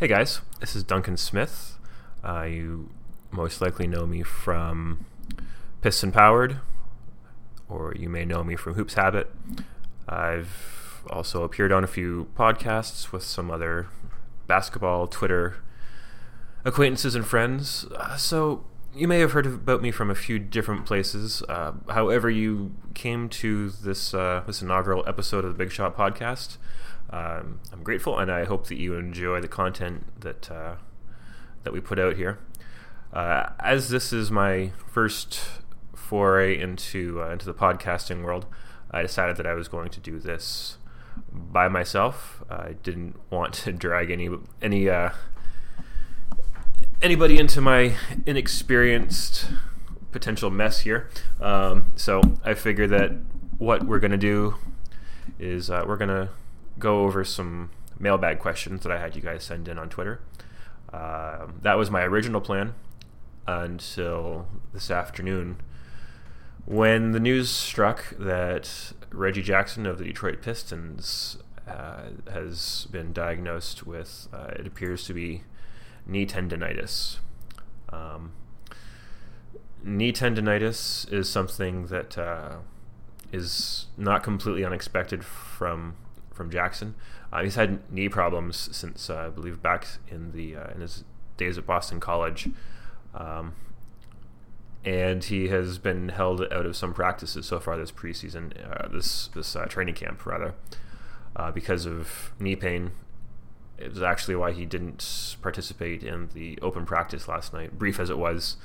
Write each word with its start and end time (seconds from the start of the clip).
Hey 0.00 0.08
guys, 0.08 0.40
this 0.60 0.74
is 0.74 0.82
Duncan 0.82 1.18
Smith. 1.18 1.76
Uh, 2.24 2.44
you 2.44 2.88
most 3.30 3.60
likely 3.60 3.86
know 3.86 4.06
me 4.06 4.22
from 4.22 5.04
Piston 5.82 6.10
Powered, 6.10 6.60
or 7.68 7.92
you 7.94 8.08
may 8.08 8.24
know 8.24 8.42
me 8.42 8.56
from 8.56 8.76
Hoops 8.76 8.94
Habit. 8.94 9.30
I've 10.08 11.02
also 11.10 11.42
appeared 11.42 11.70
on 11.70 11.84
a 11.84 11.86
few 11.86 12.28
podcasts 12.34 13.12
with 13.12 13.22
some 13.22 13.50
other 13.50 13.88
basketball 14.46 15.06
Twitter 15.06 15.56
acquaintances 16.64 17.14
and 17.14 17.26
friends. 17.26 17.84
Uh, 17.94 18.16
so 18.16 18.64
you 18.94 19.06
may 19.06 19.20
have 19.20 19.32
heard 19.32 19.46
about 19.46 19.82
me 19.82 19.90
from 19.90 20.10
a 20.10 20.14
few 20.14 20.38
different 20.38 20.84
places. 20.84 21.42
Uh, 21.48 21.72
however, 21.88 22.28
you 22.28 22.74
came 22.94 23.28
to 23.28 23.70
this 23.70 24.12
uh, 24.14 24.42
this 24.46 24.62
inaugural 24.62 25.04
episode 25.06 25.44
of 25.44 25.52
the 25.52 25.56
Big 25.56 25.72
Shot 25.72 25.96
podcast. 25.96 26.56
Um, 27.10 27.60
I'm 27.72 27.82
grateful, 27.82 28.18
and 28.18 28.30
I 28.30 28.44
hope 28.44 28.66
that 28.68 28.78
you 28.78 28.94
enjoy 28.94 29.40
the 29.40 29.48
content 29.48 30.06
that 30.20 30.50
uh, 30.50 30.76
that 31.62 31.72
we 31.72 31.80
put 31.80 31.98
out 31.98 32.16
here. 32.16 32.38
Uh, 33.12 33.50
as 33.60 33.90
this 33.90 34.12
is 34.12 34.30
my 34.30 34.72
first 34.86 35.40
foray 35.94 36.58
into 36.58 37.22
uh, 37.22 37.30
into 37.30 37.46
the 37.46 37.54
podcasting 37.54 38.24
world, 38.24 38.46
I 38.90 39.02
decided 39.02 39.36
that 39.36 39.46
I 39.46 39.54
was 39.54 39.68
going 39.68 39.90
to 39.90 40.00
do 40.00 40.18
this 40.18 40.78
by 41.32 41.68
myself. 41.68 42.42
I 42.50 42.74
didn't 42.82 43.16
want 43.30 43.54
to 43.54 43.72
drag 43.72 44.10
any 44.10 44.28
any 44.60 44.88
uh, 44.88 45.10
anybody 47.02 47.38
into 47.38 47.60
my 47.60 47.94
inexperienced 48.26 49.46
potential 50.12 50.50
mess 50.50 50.80
here. 50.80 51.08
Um, 51.40 51.92
so 51.96 52.20
I 52.44 52.54
figure 52.54 52.86
that 52.88 53.12
what 53.58 53.84
we're 53.84 53.98
going 53.98 54.10
to 54.10 54.16
do 54.16 54.56
is 55.38 55.70
uh, 55.70 55.84
we're 55.86 55.96
going 55.96 56.08
to 56.08 56.30
go 56.78 57.04
over 57.04 57.24
some 57.24 57.70
mailbag 57.98 58.38
questions 58.38 58.82
that 58.82 58.92
I 58.92 58.98
had 58.98 59.14
you 59.14 59.22
guys 59.22 59.44
send 59.44 59.68
in 59.68 59.78
on 59.78 59.88
Twitter. 59.88 60.20
Uh, 60.92 61.46
that 61.62 61.74
was 61.74 61.90
my 61.90 62.02
original 62.02 62.40
plan 62.40 62.74
until 63.46 64.46
this 64.72 64.90
afternoon 64.90 65.60
when 66.66 67.12
the 67.12 67.20
news 67.20 67.50
struck 67.50 68.14
that 68.18 68.92
Reggie 69.10 69.42
Jackson 69.42 69.86
of 69.86 69.98
the 69.98 70.04
Detroit 70.04 70.40
Pistons 70.42 71.38
uh, 71.66 72.02
has 72.32 72.86
been 72.90 73.12
diagnosed 73.12 73.86
with, 73.86 74.28
uh, 74.32 74.52
it 74.56 74.66
appears 74.66 75.04
to 75.06 75.14
be 75.14 75.42
knee 76.06 76.26
tendonitis. 76.26 77.18
Um, 77.90 78.32
knee 79.82 80.12
tendonitis 80.12 81.10
is 81.12 81.28
something 81.28 81.86
that 81.86 82.18
uh, 82.18 82.56
is 83.32 83.86
not 83.96 84.22
completely 84.22 84.64
unexpected 84.64 85.24
from 85.24 85.96
from 86.32 86.50
Jackson. 86.50 86.94
Uh, 87.32 87.42
he's 87.42 87.54
had 87.54 87.90
knee 87.92 88.08
problems 88.08 88.68
since 88.72 89.10
uh, 89.10 89.26
I 89.26 89.28
believe 89.28 89.62
back 89.62 89.86
in 90.08 90.32
the 90.32 90.56
uh, 90.56 90.70
in 90.74 90.80
his 90.80 91.04
days 91.36 91.58
at 91.58 91.66
Boston 91.66 92.00
College, 92.00 92.50
um, 93.14 93.54
and 94.84 95.22
he 95.22 95.48
has 95.48 95.78
been 95.78 96.10
held 96.10 96.40
out 96.52 96.66
of 96.66 96.76
some 96.76 96.92
practices 96.92 97.46
so 97.46 97.60
far 97.60 97.76
this 97.76 97.92
preseason, 97.92 98.52
uh, 98.68 98.88
this 98.88 99.28
this 99.28 99.54
uh, 99.54 99.66
training 99.66 99.94
camp 99.94 100.24
rather, 100.26 100.54
because 101.54 101.86
of 101.86 102.32
knee 102.38 102.56
pain 102.56 102.92
it 103.80 103.90
was 103.90 104.02
actually 104.02 104.36
why 104.36 104.52
he 104.52 104.66
didn't 104.66 105.36
participate 105.42 106.02
in 106.02 106.28
the 106.34 106.58
open 106.60 106.84
practice 106.84 107.26
last 107.28 107.52
night, 107.52 107.78
brief 107.78 107.98
as 107.98 108.10
it 108.10 108.18
was. 108.18 108.56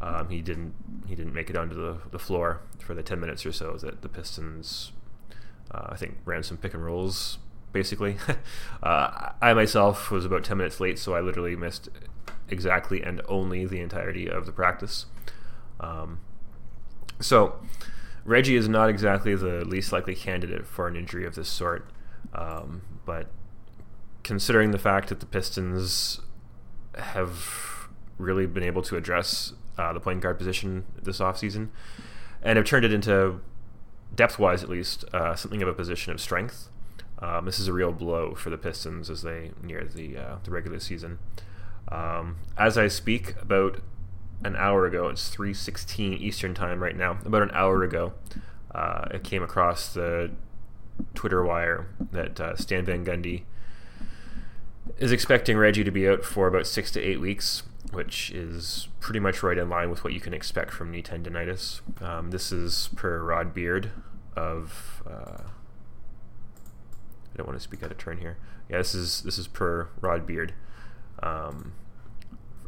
Um, 0.00 0.28
he 0.28 0.42
didn't 0.42 0.74
he 1.06 1.14
didn't 1.14 1.32
make 1.32 1.48
it 1.48 1.56
onto 1.56 1.74
the, 1.74 1.98
the 2.10 2.18
floor 2.18 2.60
for 2.78 2.94
the 2.94 3.02
10 3.02 3.20
minutes 3.20 3.46
or 3.46 3.52
so 3.52 3.76
that 3.78 4.02
the 4.02 4.08
Pistons, 4.08 4.92
uh, 5.70 5.86
I 5.90 5.96
think, 5.96 6.18
ran 6.24 6.42
some 6.42 6.56
pick 6.56 6.74
and 6.74 6.84
rolls, 6.84 7.38
basically. 7.72 8.16
uh, 8.82 9.30
I 9.40 9.54
myself 9.54 10.10
was 10.10 10.24
about 10.24 10.44
10 10.44 10.56
minutes 10.58 10.80
late, 10.80 10.98
so 10.98 11.14
I 11.14 11.20
literally 11.20 11.56
missed 11.56 11.88
exactly 12.48 13.02
and 13.02 13.22
only 13.28 13.64
the 13.64 13.80
entirety 13.80 14.28
of 14.28 14.46
the 14.46 14.52
practice. 14.52 15.06
Um, 15.80 16.20
so, 17.20 17.60
Reggie 18.24 18.56
is 18.56 18.68
not 18.68 18.88
exactly 18.90 19.34
the 19.34 19.64
least 19.64 19.92
likely 19.92 20.14
candidate 20.14 20.66
for 20.66 20.88
an 20.88 20.96
injury 20.96 21.24
of 21.26 21.34
this 21.34 21.48
sort, 21.48 21.88
um, 22.34 22.82
but 23.04 23.28
considering 24.24 24.72
the 24.72 24.78
fact 24.78 25.10
that 25.10 25.20
the 25.20 25.26
Pistons 25.26 26.20
have 26.96 27.88
really 28.18 28.46
been 28.46 28.62
able 28.62 28.82
to 28.82 28.96
address 28.96 29.52
uh, 29.78 29.92
the 29.92 30.00
point 30.00 30.20
guard 30.20 30.38
position 30.38 30.84
this 31.00 31.18
offseason 31.18 31.68
and 32.42 32.56
have 32.56 32.66
turned 32.66 32.84
it 32.84 32.92
into, 32.92 33.40
depth 34.14 34.38
wise 34.38 34.62
at 34.62 34.68
least, 34.68 35.04
uh, 35.12 35.34
something 35.36 35.62
of 35.62 35.68
a 35.68 35.74
position 35.74 36.12
of 36.12 36.20
strength. 36.20 36.68
Um, 37.20 37.44
this 37.44 37.58
is 37.58 37.68
a 37.68 37.72
real 37.72 37.92
blow 37.92 38.34
for 38.34 38.50
the 38.50 38.58
Pistons 38.58 39.08
as 39.08 39.22
they 39.22 39.52
near 39.62 39.84
the, 39.84 40.16
uh, 40.16 40.36
the 40.42 40.50
regular 40.50 40.80
season. 40.80 41.18
Um, 41.88 42.36
as 42.56 42.76
I 42.76 42.88
speak, 42.88 43.34
about 43.40 43.80
an 44.44 44.56
hour 44.56 44.86
ago, 44.86 45.08
it's 45.08 45.34
3.16 45.34 46.20
Eastern 46.20 46.54
Time 46.54 46.82
right 46.82 46.96
now, 46.96 47.18
about 47.24 47.42
an 47.42 47.50
hour 47.52 47.82
ago, 47.82 48.14
uh, 48.74 49.06
it 49.12 49.22
came 49.22 49.42
across 49.42 49.92
the 49.92 50.30
Twitter 51.14 51.42
wire 51.42 51.88
that 52.12 52.40
uh, 52.40 52.56
Stan 52.56 52.84
Van 52.84 53.04
Gundy 53.04 53.44
is 54.98 55.12
expecting 55.12 55.56
Reggie 55.56 55.84
to 55.84 55.90
be 55.90 56.08
out 56.08 56.24
for 56.24 56.46
about 56.46 56.66
six 56.66 56.90
to 56.92 57.00
eight 57.00 57.20
weeks, 57.20 57.62
which 57.92 58.30
is 58.30 58.88
pretty 59.00 59.20
much 59.20 59.42
right 59.42 59.58
in 59.58 59.68
line 59.68 59.90
with 59.90 60.04
what 60.04 60.12
you 60.12 60.20
can 60.20 60.34
expect 60.34 60.72
from 60.72 60.90
knee 60.90 61.02
tendonitis. 61.02 61.80
Um, 62.02 62.30
this 62.30 62.52
is 62.52 62.90
per 62.94 63.22
Rod 63.22 63.54
Beard 63.54 63.90
of. 64.36 65.02
Uh, 65.06 65.42
I 67.34 67.36
don't 67.36 67.48
want 67.48 67.58
to 67.58 67.64
speak 67.64 67.82
out 67.82 67.90
of 67.90 67.98
turn 67.98 68.18
here. 68.18 68.36
Yeah, 68.68 68.78
this 68.78 68.94
is 68.94 69.22
this 69.22 69.38
is 69.38 69.48
per 69.48 69.88
Rod 70.00 70.26
Beard 70.26 70.54
um, 71.22 71.72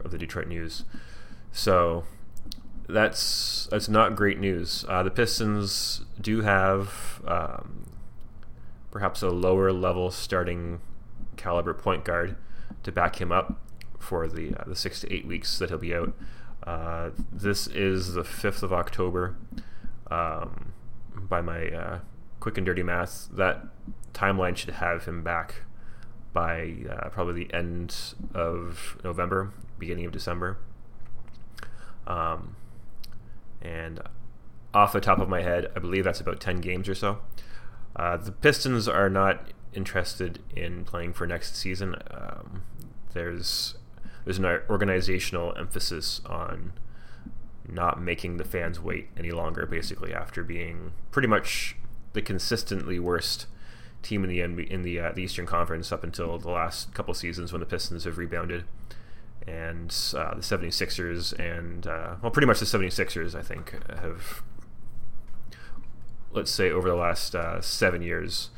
of 0.05 0.11
the 0.11 0.19
Detroit 0.19 0.49
News. 0.49 0.85
So 1.53 2.05
that's 2.89 3.69
that's 3.71 3.89
not 3.89 4.17
great 4.17 4.39
news. 4.39 4.85
Uh, 4.89 5.03
the 5.03 5.11
Pistons 5.11 6.05
do 6.21 6.43
have 6.43 7.23
um, 7.27 7.87
perhaps 8.91 9.23
a 9.23 9.31
lower 9.31 9.73
level 9.73 10.11
starting 10.11 10.81
caliber 11.37 11.75
point 11.75 12.05
guard 12.05 12.37
to 12.83 12.93
back 12.93 13.21
him 13.21 13.33
up 13.33 13.61
for 13.99 14.29
the 14.29 14.55
uh, 14.55 14.65
the 14.67 14.77
six 14.77 15.01
to 15.01 15.13
eight 15.13 15.27
weeks 15.27 15.59
that 15.59 15.69
he'll 15.69 15.79
be 15.79 15.95
out. 15.95 16.13
Uh, 16.67 17.11
this 17.33 17.67
is 17.69 18.15
the 18.15 18.25
fifth 18.25 18.63
of 18.63 18.73
October. 18.73 19.37
Um, 20.11 20.73
by 21.15 21.41
my 21.41 21.69
uh, 21.69 22.01
quick 22.41 22.57
and 22.57 22.67
dirty 22.67 22.83
math, 22.83 23.29
that 23.33 23.67
timeline 24.13 24.57
should 24.57 24.71
have 24.75 25.05
him 25.05 25.23
back 25.23 25.63
by 26.33 26.75
uh, 26.91 27.09
probably 27.09 27.45
the 27.45 27.55
end 27.55 28.15
of 28.35 28.99
November, 29.03 29.53
beginning 29.79 30.05
of 30.05 30.13
December. 30.13 30.59
Um, 32.07 32.57
and 33.63 34.01
off 34.75 34.93
the 34.93 35.01
top 35.01 35.19
of 35.19 35.29
my 35.29 35.43
head, 35.43 35.71
I 35.75 35.79
believe 35.79 36.05
that's 36.05 36.21
about 36.21 36.41
10 36.41 36.61
games 36.61 36.89
or 36.89 36.95
so. 36.95 37.19
Uh, 37.97 38.19
the 38.19 38.33
Pistons 38.33 38.87
are 38.87 39.09
not 39.09 39.51
interested 39.77 40.41
in 40.55 40.85
playing 40.85 41.13
for 41.13 41.27
next 41.27 41.57
season. 41.57 41.97
Um, 42.11 42.63
there's 43.13 43.77
there's 44.25 44.39
an 44.39 44.45
organizational 44.69 45.57
emphasis 45.57 46.21
on 46.27 46.73
not 47.69 48.01
making 48.01 48.37
the 48.37 48.45
fans 48.45 48.81
wait 48.81 49.09
any 49.17 49.31
longer. 49.31 49.67
Basically, 49.67 50.13
after 50.13 50.43
being 50.43 50.93
pretty 51.11 51.29
much 51.29 51.77
the 52.13 52.23
consistently 52.23 52.99
worst 52.99 53.47
team 54.03 54.25
in 54.25 54.31
the 54.31 54.41
in 54.41 54.83
the, 54.83 55.01
uh, 55.01 55.13
the 55.13 55.23
Eastern 55.23 55.47
Conference 55.47 55.93
up 55.93 56.05
until 56.05 56.39
the 56.39 56.51
last 56.51 56.95
couple 56.95 57.13
seasons 57.15 57.53
when 57.53 57.61
the 57.61 57.67
Pistons 57.67 58.05
have 58.05 58.19
rebounded. 58.19 58.65
And 59.47 59.95
uh, 60.17 60.35
the 60.35 60.41
76ers 60.41 61.39
and, 61.39 61.87
uh, 61.87 62.17
well, 62.21 62.33
pretty 62.33 62.47
much 62.47 62.59
the 62.59 62.67
76ers, 62.67 63.33
I 63.33 63.43
think, 63.43 63.77
have, 63.97 64.43
let's 66.33 66.51
say, 66.51 66.69
over 66.69 66.89
the 66.89 66.97
last 66.97 67.37
uh, 67.37 67.61
seven 67.61 68.03
years, 68.03 68.51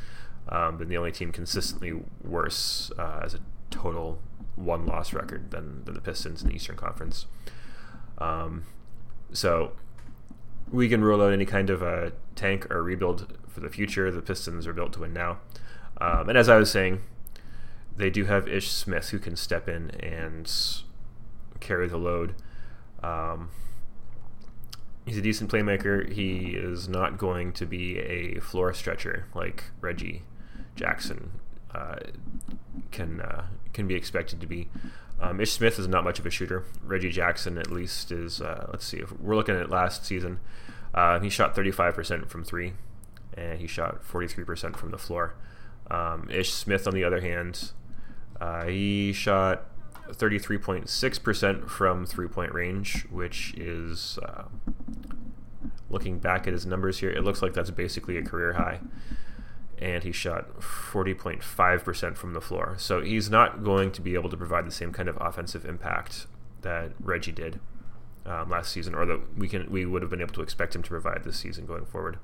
um, 0.49 0.79
been 0.79 0.89
the 0.89 0.97
only 0.97 1.13
team 1.13 1.33
consistently 1.33 1.93
worse 2.23 2.91
uh, 2.99 3.21
as 3.23 3.35
a 3.35 3.41
total 3.71 4.19
one 4.57 4.87
loss 4.87 5.13
record 5.13 5.51
than, 5.51 5.85
than 5.85 5.95
the 5.95 6.01
Pistons 6.01 6.43
in 6.43 6.49
the 6.49 6.55
Eastern 6.55 6.77
Conference. 6.77 7.27
Um, 8.19 8.65
so 9.33 9.73
we 10.71 10.89
can 10.89 11.03
rule 11.03 11.23
out 11.23 11.33
any 11.33 11.45
kind 11.45 11.71
of 11.71 11.83
a 11.83 12.13
tank 12.35 12.71
or 12.71 12.83
rebuild 12.83 13.39
for 13.49 13.61
the 13.61 13.69
future. 13.69 14.11
The 14.11 14.23
Pistons 14.23 14.67
are 14.67 14.73
built 14.73 14.93
to 14.95 15.01
win 15.01 15.13
now. 15.13 15.39
Um, 16.01 16.29
and 16.29 16.39
as 16.39 16.49
I 16.49 16.57
was 16.57 16.71
saying, 16.71 17.01
they 17.97 18.11
do 18.11 18.25
have 18.25 18.49
Ish 18.49 18.71
Smith 18.71 19.11
who 19.11 19.19
can 19.19 19.37
step 19.37 19.69
in 19.69 19.91
and 19.91 20.51
carry 21.61 21.89
the 21.89 21.97
load. 21.97 22.35
Um, 23.03 23.51
he's 25.05 25.19
a 25.19 25.23
decent 25.23 25.51
playmaker. 25.51 26.11
He 26.11 26.51
is 26.51 26.89
not 26.89 27.19
going 27.19 27.53
to 27.55 27.67
be 27.67 27.99
a 27.99 28.41
floor 28.41 28.73
stretcher 28.73 29.27
like 29.35 29.65
Reggie 29.81 30.23
Jackson 30.79 31.33
uh, 31.75 31.97
can 32.91 33.21
uh, 33.21 33.47
can 33.73 33.87
be 33.87 33.95
expected 33.95 34.41
to 34.41 34.47
be. 34.47 34.69
Um, 35.21 35.41
Ish 35.41 35.53
Smith 35.53 35.79
is 35.81 35.89
not 35.89 36.05
much 36.05 36.21
of 36.21 36.27
a 36.27 36.31
shooter. 36.31 36.65
Reggie 36.85 37.11
Jackson, 37.11 37.59
at 37.59 37.71
least, 37.71 38.13
is. 38.13 38.41
Uh, 38.41 38.69
let's 38.71 38.87
see. 38.87 38.99
If 38.99 39.13
we're 39.21 39.35
looking 39.35 39.57
at 39.57 39.69
last 39.69 40.07
season, 40.07 40.39
uh, 40.95 41.19
he 41.19 41.29
shot 41.29 41.57
35% 41.57 42.29
from 42.29 42.45
three, 42.45 42.75
and 43.37 43.59
he 43.59 43.67
shot 43.67 44.05
43% 44.05 44.77
from 44.77 44.91
the 44.93 44.99
floor. 44.99 45.35
Um, 45.91 46.29
Ish 46.31 46.53
Smith, 46.53 46.87
on 46.87 46.95
the 46.95 47.05
other 47.05 47.21
hand, 47.21 47.73
Uh, 48.41 48.67
he 48.67 49.13
shot 49.13 49.65
33.6% 50.13 51.69
from 51.69 52.07
three 52.07 52.29
point 52.29 52.53
range, 52.55 53.05
which 53.11 53.53
is, 53.57 54.19
uh, 54.23 54.45
looking 55.91 56.21
back 56.21 56.47
at 56.47 56.53
his 56.53 56.65
numbers 56.65 56.99
here, 57.01 57.11
it 57.11 57.25
looks 57.25 57.43
like 57.43 57.53
that's 57.55 57.71
basically 57.73 58.17
a 58.17 58.23
career 58.23 58.53
high. 58.53 58.79
And 59.81 60.03
he 60.03 60.11
shot 60.11 60.59
40.5% 60.61 62.17
from 62.17 62.33
the 62.33 62.41
floor. 62.41 62.75
So 62.79 63.01
he's 63.01 63.31
not 63.31 63.63
going 63.63 63.93
to 63.93 64.01
be 64.01 64.15
able 64.15 64.29
to 64.31 64.37
provide 64.37 64.67
the 64.67 64.73
same 64.73 64.93
kind 64.93 65.09
of 65.09 65.17
offensive 65.21 65.65
impact 65.65 66.27
that 66.63 66.93
Reggie 67.01 67.33
did 67.33 67.61
um, 68.27 68.51
last 68.51 68.73
season, 68.73 68.95
or 68.95 69.07
that 69.07 69.39
we 69.39 69.49
can 69.49 69.71
we 69.71 69.87
would 69.87 70.03
have 70.03 70.11
been 70.11 70.21
able 70.21 70.35
to 70.35 70.43
expect 70.43 70.75
him 70.75 70.83
to 70.83 70.89
provide 70.89 71.25
this 71.25 71.39
season 71.39 71.65
going 71.67 71.87
forward. 71.87 72.19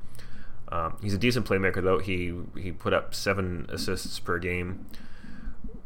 Um, 0.71 0.97
he's 1.03 1.15
a 1.15 1.19
decent 1.19 1.47
playmaker, 1.47 1.83
though. 1.83 1.99
He 1.99 2.35
he 2.61 2.73
put 2.73 2.93
up 2.93 3.15
seven 3.15 3.67
assists 3.69 4.19
per 4.19 4.39
game 4.39 4.87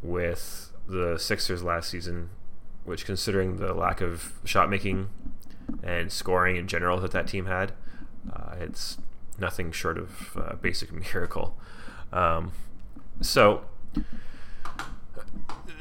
with 0.02 0.72
the 0.86 1.18
Sixers 1.18 1.62
last 1.62 1.90
season, 1.90 2.30
which, 2.84 3.04
considering 3.04 3.56
the 3.56 3.74
lack 3.74 4.00
of 4.00 4.32
shot 4.44 4.70
making 4.70 5.08
and 5.82 6.10
scoring 6.10 6.56
in 6.56 6.66
general 6.66 6.98
that 7.00 7.10
that 7.10 7.28
team 7.28 7.46
had, 7.46 7.72
uh, 8.32 8.54
it's 8.58 8.98
nothing 9.38 9.72
short 9.72 9.98
of 9.98 10.36
uh, 10.36 10.54
basic 10.56 10.92
miracle. 11.14 11.56
Um, 12.12 12.52
so 13.20 13.62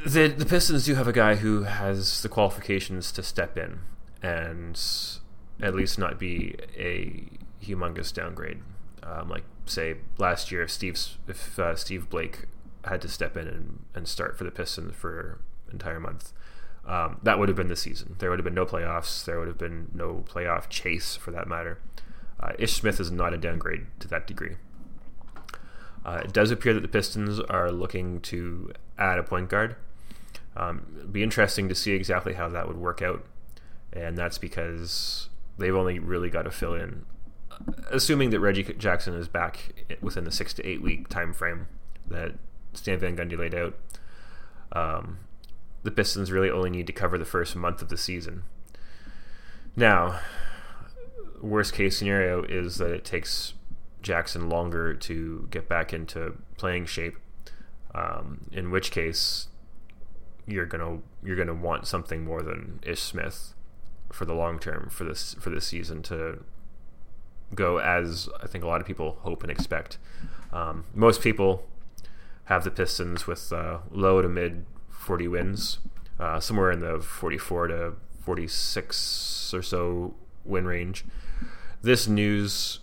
the 0.06 0.28
the 0.28 0.46
Pistons 0.46 0.86
do 0.86 0.96
have 0.96 1.08
a 1.08 1.14
guy 1.14 1.36
who 1.36 1.64
has 1.64 2.22
the 2.22 2.30
qualifications 2.30 3.12
to 3.14 3.24
step 3.24 3.58
in 3.58 3.80
and 4.22 4.80
at 5.62 5.76
least 5.76 5.98
not 5.98 6.20
be 6.20 6.56
a 6.78 7.30
humongous 7.64 8.14
downgrade. 8.14 8.60
Um, 9.04 9.30
like 9.30 9.44
say 9.66 9.98
last 10.18 10.52
year, 10.52 10.64
if 10.64 10.72
Steve 10.72 11.00
if 11.28 11.60
uh, 11.60 11.76
Steve 11.76 12.10
Blake 12.10 12.46
had 12.86 13.02
to 13.02 13.08
step 13.08 13.36
in 13.36 13.48
and, 13.48 13.80
and 13.94 14.08
start 14.08 14.38
for 14.38 14.44
the 14.44 14.52
Pistons 14.52 14.96
for 14.96 15.40
entire 15.72 16.00
month, 16.00 16.32
um, 16.86 17.20
that 17.24 17.38
would 17.38 17.50
have 17.50 17.56
been 17.58 17.68
the 17.68 17.76
season. 17.76 18.16
There 18.20 18.30
would 18.30 18.40
have 18.40 18.46
been 18.46 18.54
no 18.54 18.66
playoffs. 18.66 19.26
There 19.26 19.38
would 19.40 19.48
have 19.48 19.58
been 19.58 19.90
no 19.94 20.24
playoff 20.28 20.70
chase 20.70 21.16
for 21.16 21.32
that 21.32 21.48
matter. 21.48 21.80
Uh, 22.40 22.54
Ish 22.60 22.74
Smith 22.74 23.00
is 23.00 23.12
not 23.12 23.34
a 23.34 23.38
downgrade 23.38 23.88
to 24.00 24.08
that 24.08 24.28
degree. 24.28 24.56
Uh, 26.06 26.22
it 26.24 26.32
does 26.32 26.52
appear 26.52 26.74
that 26.74 26.82
the 26.82 26.88
Pistons 26.88 27.40
are 27.40 27.72
looking 27.72 28.22
to 28.22 28.72
add 28.98 29.20
a 29.20 29.24
point 29.24 29.50
guard. 29.50 29.76
Um, 30.56 30.94
it'd 30.98 31.14
be 31.14 31.24
interesting 31.24 31.68
to 31.70 31.76
see 31.76 31.94
exactly 31.94 32.34
how 32.34 32.48
that 32.50 32.68
would 32.68 32.78
work 32.78 33.02
out, 33.02 33.26
and 33.92 34.18
that's 34.18 34.38
because 34.38 35.30
they've 35.58 35.76
only 35.76 36.00
really 36.00 36.30
got 36.30 36.44
to 36.44 36.52
fill 36.52 36.74
in, 36.74 37.06
assuming 37.92 38.30
that 38.30 38.40
Reggie 38.40 38.64
Jackson 38.64 39.14
is 39.16 39.28
back 39.28 39.86
within 40.02 40.24
the 40.24 40.32
six 40.32 40.54
to 40.56 40.66
eight 40.66 40.82
week 40.82 41.10
time 41.10 41.34
frame 41.34 41.68
that 42.08 42.36
Stan 42.74 43.00
Van 43.00 43.18
Gundy 43.18 43.38
laid 43.38 43.54
out. 43.54 43.76
Um, 44.72 45.20
the 45.84 45.92
Pistons 45.92 46.32
really 46.32 46.50
only 46.50 46.70
need 46.70 46.88
to 46.88 46.94
cover 46.94 47.18
the 47.18 47.26
first 47.26 47.56
month 47.56 47.82
of 47.82 47.90
the 47.90 47.98
season. 47.98 48.44
Now, 49.76 50.20
worst 51.42 51.74
case 51.74 51.98
scenario 51.98 52.44
is 52.44 52.78
that 52.78 52.92
it 52.92 53.06
takes 53.06 53.54
Jackson 54.02 54.50
longer 54.50 54.94
to 54.94 55.48
get 55.52 55.68
back 55.68 55.94
into 55.94 56.38
playing 56.58 56.86
shape. 56.86 57.18
Um, 57.94 58.50
in 58.52 58.70
which 58.72 58.92
case, 58.92 59.48
you're 60.46 60.66
gonna 60.66 61.00
you're 61.24 61.36
gonna 61.36 61.54
want 61.54 61.88
something 61.88 62.24
more 62.24 62.42
than 62.42 62.80
Ish 62.84 63.02
Smith 63.02 63.54
for 64.12 64.26
the 64.26 64.34
long 64.34 64.60
term 64.60 64.90
for 64.90 65.04
this 65.04 65.36
for 65.40 65.50
this 65.50 65.68
season 65.68 66.02
to 66.04 66.44
go 67.56 67.78
as 67.78 68.30
I 68.42 68.48
think 68.48 68.64
a 68.64 68.68
lot 68.68 68.82
of 68.82 68.88
people 68.88 69.18
hope 69.22 69.44
and 69.44 69.52
expect. 69.52 69.98
Um, 70.52 70.86
most 70.94 71.22
people 71.22 71.68
have 72.46 72.64
the 72.64 72.72
Pistons 72.72 73.28
with 73.28 73.52
uh, 73.52 73.80
low 73.92 74.22
to 74.22 74.30
mid 74.30 74.66
40 74.90 75.28
wins, 75.28 75.80
uh, 76.20 76.40
somewhere 76.40 76.72
in 76.72 76.80
the 76.80 77.00
44 77.00 77.68
to 77.68 77.94
46 78.22 79.54
or 79.54 79.62
so 79.62 80.16
win 80.48 80.66
range. 80.66 81.06
This 81.82 82.08
news, 82.08 82.80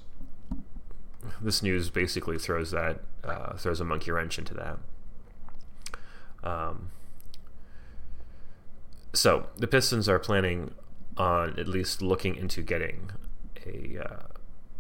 this 1.41 1.63
news 1.63 1.91
basically 1.91 2.39
throws 2.39 2.71
that 2.71 3.01
uh, 3.25 3.57
throws 3.57 3.81
a 3.81 3.85
monkey 3.85 4.11
wrench 4.11 4.39
into 4.39 4.55
that. 4.55 4.79
Um, 6.43 6.91
so 9.13 9.47
the 9.57 9.67
Pistons 9.67 10.09
are 10.09 10.19
planning 10.19 10.75
on 11.17 11.59
at 11.59 11.69
least 11.69 12.03
looking 12.03 12.35
into 12.35 12.63
getting 12.63 13.11
a 13.67 13.99
uh, 14.05 14.23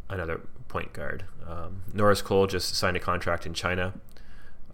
another 0.09 0.41
point 0.69 0.93
guard. 0.93 1.25
Um, 1.47 1.83
Norris 1.93 2.23
Cole 2.23 2.47
just 2.47 2.75
signed 2.75 2.97
a 2.97 3.01
contract 3.01 3.47
in 3.47 3.55
China. 3.55 3.95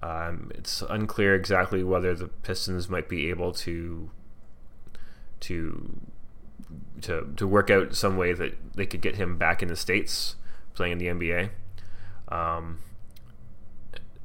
Um, 0.03 0.51
it's 0.55 0.83
unclear 0.89 1.35
exactly 1.35 1.85
whether 1.85 2.15
the 2.15 2.29
Pistons 2.29 2.89
might 2.89 3.09
be 3.09 3.29
able 3.29 3.53
to 3.53 4.11
to 5.41 6.01
to 7.03 7.33
to 7.37 7.47
work 7.47 7.71
out 7.71 7.95
some 7.95 8.17
way 8.17 8.33
that 8.33 8.55
they 8.75 8.87
could 8.87 9.01
get 9.01 9.17
him 9.17 9.39
back 9.39 9.63
in 9.63 9.69
the 9.69 9.77
states 9.77 10.37
playing 10.75 10.93
in 10.93 10.99
the 10.99 11.07
NBA. 11.07 11.51
Um, 12.29 12.79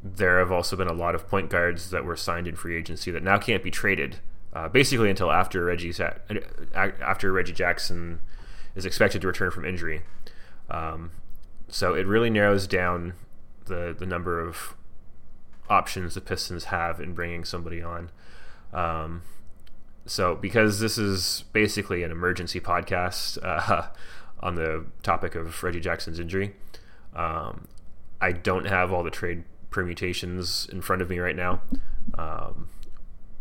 there 0.03 0.39
have 0.39 0.51
also 0.51 0.75
been 0.75 0.88
a 0.88 0.94
lot 0.94 1.15
of 1.15 1.27
point 1.27 1.50
guards 1.50 1.89
that 1.89 2.06
were 2.06 2.15
signed 2.15 2.47
in 2.47 2.56
free 2.56 2.77
agency 2.77 3.09
that 3.12 3.24
now 3.24 3.38
can't 3.38 3.63
be 3.63 3.71
traded, 3.71 4.18
uh, 4.53 4.69
basically 4.69 5.09
until 5.09 5.31
after 5.31 5.65
Reggie 5.65 5.94
after 6.75 7.31
Reggie 7.31 7.53
Jackson 7.53 8.21
is 8.75 8.86
expected 8.86 9.21
to 9.21 9.27
return 9.27 9.51
from 9.51 9.65
injury. 9.65 10.03
Um, 10.69 11.12
so 11.68 11.95
it 11.95 12.06
really 12.06 12.30
narrows 12.30 12.68
down 12.68 13.13
the 13.65 13.95
the 13.97 14.06
number 14.06 14.39
of 14.39 14.75
options 15.69 16.13
the 16.13 16.21
Pistons 16.21 16.65
have 16.65 17.00
in 17.00 17.13
bringing 17.13 17.44
somebody 17.44 17.81
on. 17.81 18.12
Um, 18.71 19.24
so, 20.06 20.36
because 20.36 20.80
this 20.80 20.98
is 20.98 21.46
basically 21.54 22.04
an 22.04 22.12
emergency 22.12 22.60
podcast 22.60 23.38
uh, 23.44 23.88
on 24.40 24.56
the 24.56 24.86
topic 25.04 25.36
of 25.36 25.63
Reggie 25.63 25.80
Jackson's 25.80 26.19
injury, 26.19 26.56
um, 27.16 27.68
I 28.22 28.31
don't 28.31 28.66
have 28.66 28.92
all 28.92 29.04
the 29.04 29.12
trade 29.12 29.44
permutations 29.69 30.68
in 30.72 30.81
front 30.81 31.02
of 31.02 31.10
me 31.10 31.19
right 31.19 31.36
now. 31.36 31.62
Um, 32.18 32.69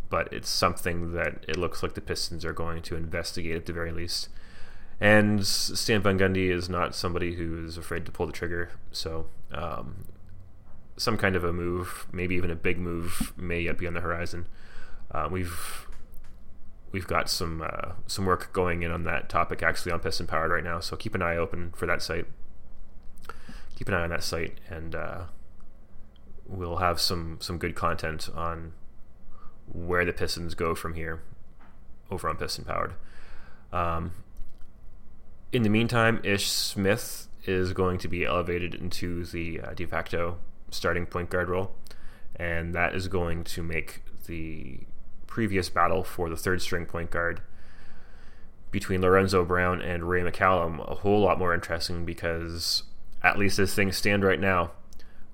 but 0.09 0.31
it's 0.31 0.49
something 0.49 1.13
that 1.13 1.45
it 1.47 1.57
looks 1.57 1.83
like 1.83 1.93
the 1.93 2.01
Pistons 2.01 2.45
are 2.45 2.53
going 2.53 2.81
to 2.83 2.95
investigate 2.95 3.55
at 3.55 3.65
the 3.65 3.73
very 3.73 3.91
least. 3.91 4.29
And 4.99 5.45
Stan 5.45 6.01
Van 6.01 6.17
Gundy 6.17 6.49
is 6.49 6.69
not 6.69 6.95
somebody 6.95 7.35
who 7.35 7.65
is 7.65 7.77
afraid 7.77 8.05
to 8.05 8.11
pull 8.11 8.27
the 8.27 8.31
trigger, 8.31 8.71
so 8.91 9.27
um, 9.51 10.05
some 10.95 11.17
kind 11.17 11.35
of 11.35 11.43
a 11.43 11.51
move, 11.51 12.07
maybe 12.13 12.35
even 12.35 12.49
a 12.49 12.55
big 12.55 12.77
move, 12.77 13.33
may 13.35 13.59
yet 13.61 13.77
be 13.77 13.87
on 13.87 13.93
the 13.93 13.99
horizon. 13.99 14.47
Uh, 15.11 15.27
we've 15.29 15.85
we've 16.95 17.05
got 17.05 17.29
some 17.29 17.61
uh, 17.61 17.91
some 18.07 18.25
work 18.25 18.53
going 18.53 18.81
in 18.81 18.89
on 18.89 19.03
that 19.03 19.27
topic 19.27 19.61
actually 19.61 19.91
on 19.91 19.99
Piston 19.99 20.27
Powered 20.27 20.49
right 20.49 20.63
now, 20.63 20.79
so 20.79 20.95
keep 20.95 21.13
an 21.13 21.21
eye 21.21 21.35
open 21.35 21.73
for 21.75 21.85
that 21.85 22.01
site. 22.01 22.25
Keep 23.75 23.89
an 23.89 23.95
eye 23.95 24.03
on 24.03 24.11
that 24.11 24.23
site, 24.23 24.61
and 24.69 24.95
uh, 24.95 25.23
we'll 26.47 26.77
have 26.77 27.01
some 27.01 27.37
some 27.41 27.57
good 27.57 27.75
content 27.75 28.29
on 28.33 28.71
where 29.67 30.05
the 30.05 30.13
Pistons 30.13 30.55
go 30.55 30.73
from 30.73 30.93
here 30.93 31.21
over 32.09 32.29
on 32.29 32.37
Piston 32.37 32.63
Powered. 32.63 32.93
Um, 33.73 34.13
in 35.51 35.63
the 35.63 35.69
meantime, 35.69 36.21
Ish 36.23 36.47
Smith 36.47 37.27
is 37.43 37.73
going 37.73 37.97
to 37.97 38.07
be 38.07 38.23
elevated 38.23 38.73
into 38.73 39.25
the 39.25 39.59
uh, 39.59 39.73
de 39.73 39.85
facto 39.85 40.37
starting 40.71 41.05
point 41.05 41.29
guard 41.29 41.49
role, 41.49 41.75
and 42.37 42.73
that 42.73 42.95
is 42.95 43.09
going 43.09 43.43
to 43.43 43.61
make 43.61 44.01
the 44.27 44.79
previous 45.35 45.67
battle 45.67 46.01
for 46.01 46.29
the 46.29 46.37
third 46.37 46.61
string 46.61 46.85
point 46.85 47.11
guard 47.11 47.41
between 48.71 49.01
Lorenzo 49.01 49.43
Brown 49.43 49.81
and 49.81 50.07
Ray 50.07 50.21
McCallum 50.21 50.79
a 50.89 50.95
whole 50.95 51.19
lot 51.19 51.37
more 51.37 51.53
interesting 51.53 52.05
because, 52.05 52.83
at 53.21 53.37
least 53.37 53.59
as 53.59 53.75
things 53.75 53.97
stand 53.97 54.23
right 54.23 54.39
now, 54.39 54.71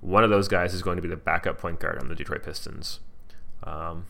one 0.00 0.24
of 0.24 0.30
those 0.30 0.48
guys 0.48 0.74
is 0.74 0.82
going 0.82 0.96
to 0.96 1.02
be 1.02 1.08
the 1.08 1.14
backup 1.14 1.56
point 1.56 1.78
guard 1.78 2.00
on 2.00 2.08
the 2.08 2.16
Detroit 2.16 2.42
Pistons. 2.42 2.98
Um, 3.62 4.06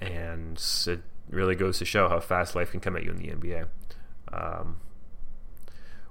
and 0.00 0.62
it 0.86 1.00
really 1.28 1.56
goes 1.56 1.78
to 1.78 1.84
show 1.84 2.08
how 2.08 2.20
fast 2.20 2.54
life 2.54 2.70
can 2.70 2.78
come 2.78 2.96
at 2.96 3.02
you 3.02 3.10
in 3.10 3.16
the 3.16 3.26
NBA. 3.26 3.66
Um, 4.32 4.76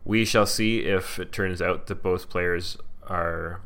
we 0.04 0.26
shall 0.26 0.46
see 0.46 0.80
if 0.80 1.20
it 1.20 1.32
turns 1.32 1.62
out 1.62 1.88
that 1.88 2.04
both 2.04 2.30
players 2.30 2.76
are 3.08 3.62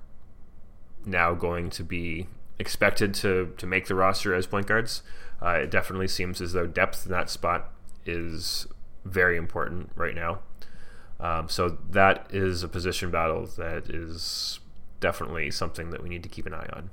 now 1.07 1.33
going 1.33 1.71
to 1.71 1.83
be 1.83 2.27
expected 2.59 3.13
to 3.15 3.53
to 3.57 3.65
make 3.65 3.87
the 3.87 3.95
roster 3.95 4.35
as 4.35 4.45
point 4.45 4.67
guards. 4.67 5.01
Uh, 5.41 5.59
it 5.63 5.71
definitely 5.71 6.07
seems 6.07 6.41
as 6.41 6.53
though 6.53 6.67
depth 6.67 7.05
in 7.05 7.11
that 7.11 7.29
spot 7.29 7.71
is 8.05 8.67
very 9.05 9.37
important 9.37 9.91
right 9.95 10.15
now. 10.15 10.39
Um, 11.19 11.49
so 11.49 11.77
that 11.89 12.27
is 12.31 12.63
a 12.63 12.67
position 12.67 13.11
battle 13.11 13.45
that 13.57 13.89
is 13.89 14.59
definitely 14.99 15.51
something 15.51 15.89
that 15.91 16.01
we 16.01 16.09
need 16.09 16.23
to 16.23 16.29
keep 16.29 16.45
an 16.45 16.53
eye 16.53 16.69
on. 16.73 16.89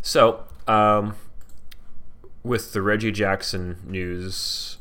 So, 0.00 0.44
um, 0.66 1.16
with 2.42 2.72
the 2.72 2.82
Reggie 2.82 3.12
Jackson 3.12 3.78
news 3.86 4.78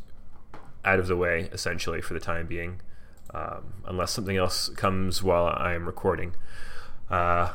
out 0.84 1.00
of 1.00 1.08
the 1.08 1.16
way, 1.16 1.50
essentially 1.54 2.02
for 2.02 2.14
the 2.14 2.20
time 2.20 2.46
being, 2.46 2.82
um, 3.34 3.74
unless 3.86 4.12
something 4.12 4.38
else 4.38 4.70
comes 4.70 5.24
while 5.24 5.46
I 5.46 5.74
am 5.74 5.86
recording. 5.86 6.36
Uh, 7.10 7.54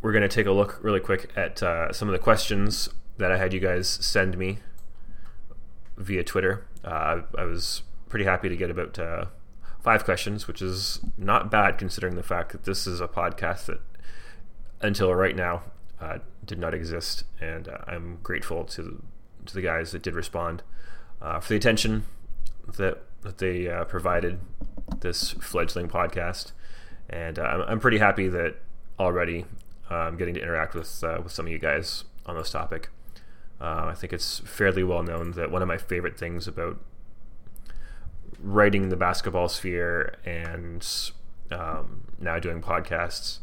we're 0.00 0.12
going 0.12 0.22
to 0.22 0.28
take 0.28 0.46
a 0.46 0.52
look 0.52 0.78
really 0.82 1.00
quick 1.00 1.30
at 1.36 1.62
uh, 1.62 1.92
some 1.92 2.08
of 2.08 2.12
the 2.12 2.18
questions 2.18 2.88
that 3.18 3.30
I 3.32 3.36
had 3.36 3.52
you 3.52 3.60
guys 3.60 3.88
send 3.88 4.36
me 4.38 4.58
via 5.96 6.24
Twitter. 6.24 6.66
Uh, 6.84 7.22
I 7.36 7.44
was 7.44 7.82
pretty 8.08 8.24
happy 8.24 8.48
to 8.48 8.56
get 8.56 8.70
about 8.70 8.98
uh, 8.98 9.26
five 9.80 10.04
questions, 10.04 10.46
which 10.46 10.62
is 10.62 11.00
not 11.16 11.50
bad 11.50 11.78
considering 11.78 12.14
the 12.14 12.22
fact 12.22 12.52
that 12.52 12.64
this 12.64 12.86
is 12.86 13.00
a 13.00 13.08
podcast 13.08 13.66
that 13.66 13.80
until 14.80 15.14
right 15.14 15.36
now 15.36 15.62
uh, 16.00 16.18
did 16.44 16.58
not 16.58 16.74
exist, 16.74 17.24
and 17.40 17.68
uh, 17.68 17.78
I'm 17.86 18.18
grateful 18.22 18.64
to 18.64 19.02
to 19.46 19.54
the 19.54 19.62
guys 19.62 19.90
that 19.92 20.02
did 20.02 20.14
respond 20.14 20.62
uh, 21.20 21.40
for 21.40 21.50
the 21.50 21.56
attention 21.56 22.04
that 22.76 23.02
that 23.22 23.38
they 23.38 23.68
uh, 23.68 23.84
provided 23.84 24.40
this 25.00 25.30
fledgling 25.32 25.88
podcast, 25.88 26.52
and 27.08 27.38
I'm, 27.38 27.62
I'm 27.62 27.80
pretty 27.80 27.98
happy 27.98 28.28
that 28.28 28.56
already 28.98 29.44
I'm 29.88 30.16
getting 30.16 30.34
to 30.34 30.42
interact 30.42 30.74
with 30.74 31.04
with 31.22 31.32
some 31.32 31.46
of 31.46 31.52
you 31.52 31.58
guys 31.58 32.04
on 32.26 32.36
this 32.36 32.50
topic. 32.50 32.88
I 33.66 33.94
think 33.94 34.12
it's 34.12 34.40
fairly 34.40 34.82
well 34.82 35.02
known 35.02 35.32
that 35.32 35.50
one 35.50 35.62
of 35.62 35.68
my 35.68 35.78
favorite 35.78 36.18
things 36.18 36.48
about 36.48 36.78
writing 38.40 38.82
in 38.84 38.88
the 38.88 38.96
basketball 38.96 39.48
sphere 39.48 40.16
and 40.24 40.86
um, 41.50 42.02
now 42.18 42.38
doing 42.38 42.60
podcasts. 42.60 43.38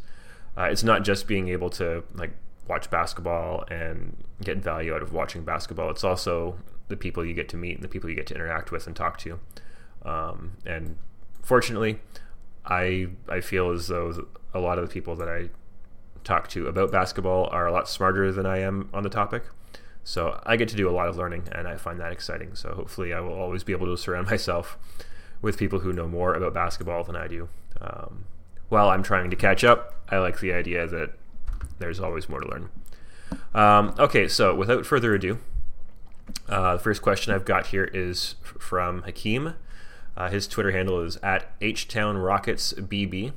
Uh, 0.56 0.64
it's 0.64 0.82
not 0.84 1.04
just 1.04 1.26
being 1.26 1.48
able 1.48 1.70
to 1.70 2.04
like 2.14 2.32
watch 2.68 2.90
basketball 2.90 3.64
and 3.70 4.16
get 4.42 4.58
value 4.58 4.94
out 4.94 5.02
of 5.02 5.12
watching 5.12 5.42
basketball. 5.42 5.90
It's 5.90 6.04
also 6.04 6.58
the 6.88 6.96
people 6.96 7.24
you 7.24 7.34
get 7.34 7.48
to 7.50 7.56
meet 7.56 7.76
and 7.76 7.82
the 7.82 7.88
people 7.88 8.10
you 8.10 8.16
get 8.16 8.26
to 8.26 8.34
interact 8.34 8.70
with 8.70 8.86
and 8.86 8.94
talk 8.94 9.18
to. 9.18 9.40
Um, 10.02 10.56
and 10.66 10.98
fortunately, 11.42 12.00
I 12.66 13.08
I 13.28 13.40
feel 13.40 13.70
as 13.70 13.88
though 13.88 14.26
a 14.52 14.60
lot 14.60 14.78
of 14.78 14.86
the 14.86 14.92
people 14.92 15.16
that 15.16 15.28
I 15.28 15.48
talk 16.24 16.48
to 16.48 16.66
about 16.66 16.92
basketball 16.92 17.48
are 17.50 17.66
a 17.66 17.72
lot 17.72 17.88
smarter 17.88 18.30
than 18.32 18.44
I 18.44 18.58
am 18.58 18.90
on 18.92 19.02
the 19.02 19.08
topic. 19.08 19.44
So 20.10 20.40
I 20.44 20.56
get 20.56 20.68
to 20.70 20.74
do 20.74 20.88
a 20.88 20.90
lot 20.90 21.06
of 21.06 21.16
learning, 21.16 21.44
and 21.52 21.68
I 21.68 21.76
find 21.76 22.00
that 22.00 22.10
exciting. 22.10 22.56
So 22.56 22.72
hopefully, 22.74 23.14
I 23.14 23.20
will 23.20 23.32
always 23.32 23.62
be 23.62 23.72
able 23.72 23.86
to 23.86 23.96
surround 23.96 24.26
myself 24.30 24.76
with 25.40 25.56
people 25.56 25.78
who 25.78 25.92
know 25.92 26.08
more 26.08 26.34
about 26.34 26.52
basketball 26.52 27.04
than 27.04 27.14
I 27.14 27.28
do. 27.28 27.48
Um, 27.80 28.24
while 28.68 28.88
I'm 28.88 29.04
trying 29.04 29.30
to 29.30 29.36
catch 29.36 29.62
up, 29.62 30.02
I 30.08 30.18
like 30.18 30.40
the 30.40 30.52
idea 30.52 30.88
that 30.88 31.12
there's 31.78 32.00
always 32.00 32.28
more 32.28 32.40
to 32.40 32.48
learn. 32.48 32.70
Um, 33.54 33.94
okay, 34.00 34.26
so 34.26 34.52
without 34.52 34.84
further 34.84 35.14
ado, 35.14 35.38
uh, 36.48 36.72
the 36.72 36.82
first 36.82 37.02
question 37.02 37.32
I've 37.32 37.44
got 37.44 37.68
here 37.68 37.84
is 37.84 38.34
from 38.42 39.02
Hakeem. 39.02 39.54
Uh, 40.16 40.28
his 40.28 40.48
Twitter 40.48 40.72
handle 40.72 40.98
is 41.02 41.18
at 41.22 41.56
HTownRocketsBB. 41.60 43.32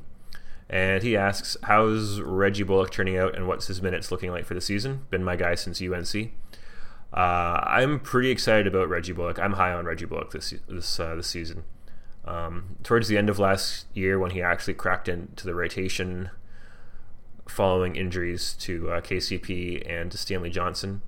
And 0.72 1.04
he 1.04 1.16
asks, 1.16 1.56
How's 1.62 2.20
Reggie 2.20 2.64
Bullock 2.64 2.90
turning 2.90 3.16
out 3.16 3.36
and 3.36 3.48
what's 3.48 3.68
his 3.68 3.80
minutes 3.80 4.12
looking 4.12 4.32
like 4.32 4.46
for 4.46 4.56
the 4.56 4.62
season? 4.62 5.06
Been 5.12 5.24
my 5.24 5.36
guy 5.36 5.54
since 5.54 5.80
UNC. 5.80 6.32
Uh, 7.14 7.62
I'm 7.64 8.00
pretty 8.00 8.32
excited 8.32 8.66
about 8.66 8.90
Reggie 8.90 9.14
Bullock. 9.14 9.38
I'm 9.38 9.54
high 9.54 9.72
on 9.72 9.86
Reggie 9.86 10.06
Bullock 10.06 10.32
this 10.32 10.54
this 10.68 11.00
uh, 11.00 11.16
this 11.16 11.28
season. 11.28 11.64
Um, 12.26 12.78
towards 12.84 13.08
the 13.08 13.18
end 13.18 13.30
of 13.30 13.38
last 13.38 13.86
year, 13.94 14.18
when 14.18 14.32
he 14.32 14.42
actually 14.42 14.74
cracked 14.74 15.08
into 15.08 15.46
the 15.46 15.54
rotation 15.54 16.32
following 17.48 17.96
injuries 17.96 18.54
to 18.54 18.90
uh, 18.90 19.02
KCP 19.02 19.88
and 19.88 20.12
to 20.12 20.18
Stanley 20.18 20.50
Johnson, 20.50 21.02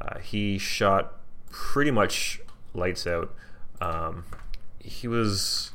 uh, 0.00 0.18
he 0.18 0.58
shot 0.58 1.14
pretty 1.50 1.92
much 1.92 2.40
lights 2.74 3.06
out. 3.06 3.34
Um, 3.80 4.24
he 4.80 5.08
was 5.08 5.70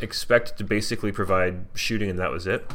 expected 0.00 0.58
to 0.58 0.64
basically 0.64 1.10
provide 1.10 1.64
shooting, 1.74 2.10
and 2.10 2.18
that 2.18 2.30
was 2.30 2.46
it. 2.46 2.70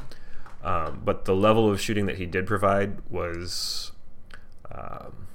Um, 0.64 1.02
but 1.06 1.26
the 1.26 1.36
level 1.36 1.72
of 1.72 1.80
shooting 1.80 2.06
that 2.08 2.18
he 2.18 2.26
did 2.26 2.46
provide 2.46 2.98
was 3.10 3.92
um, 4.72 5.28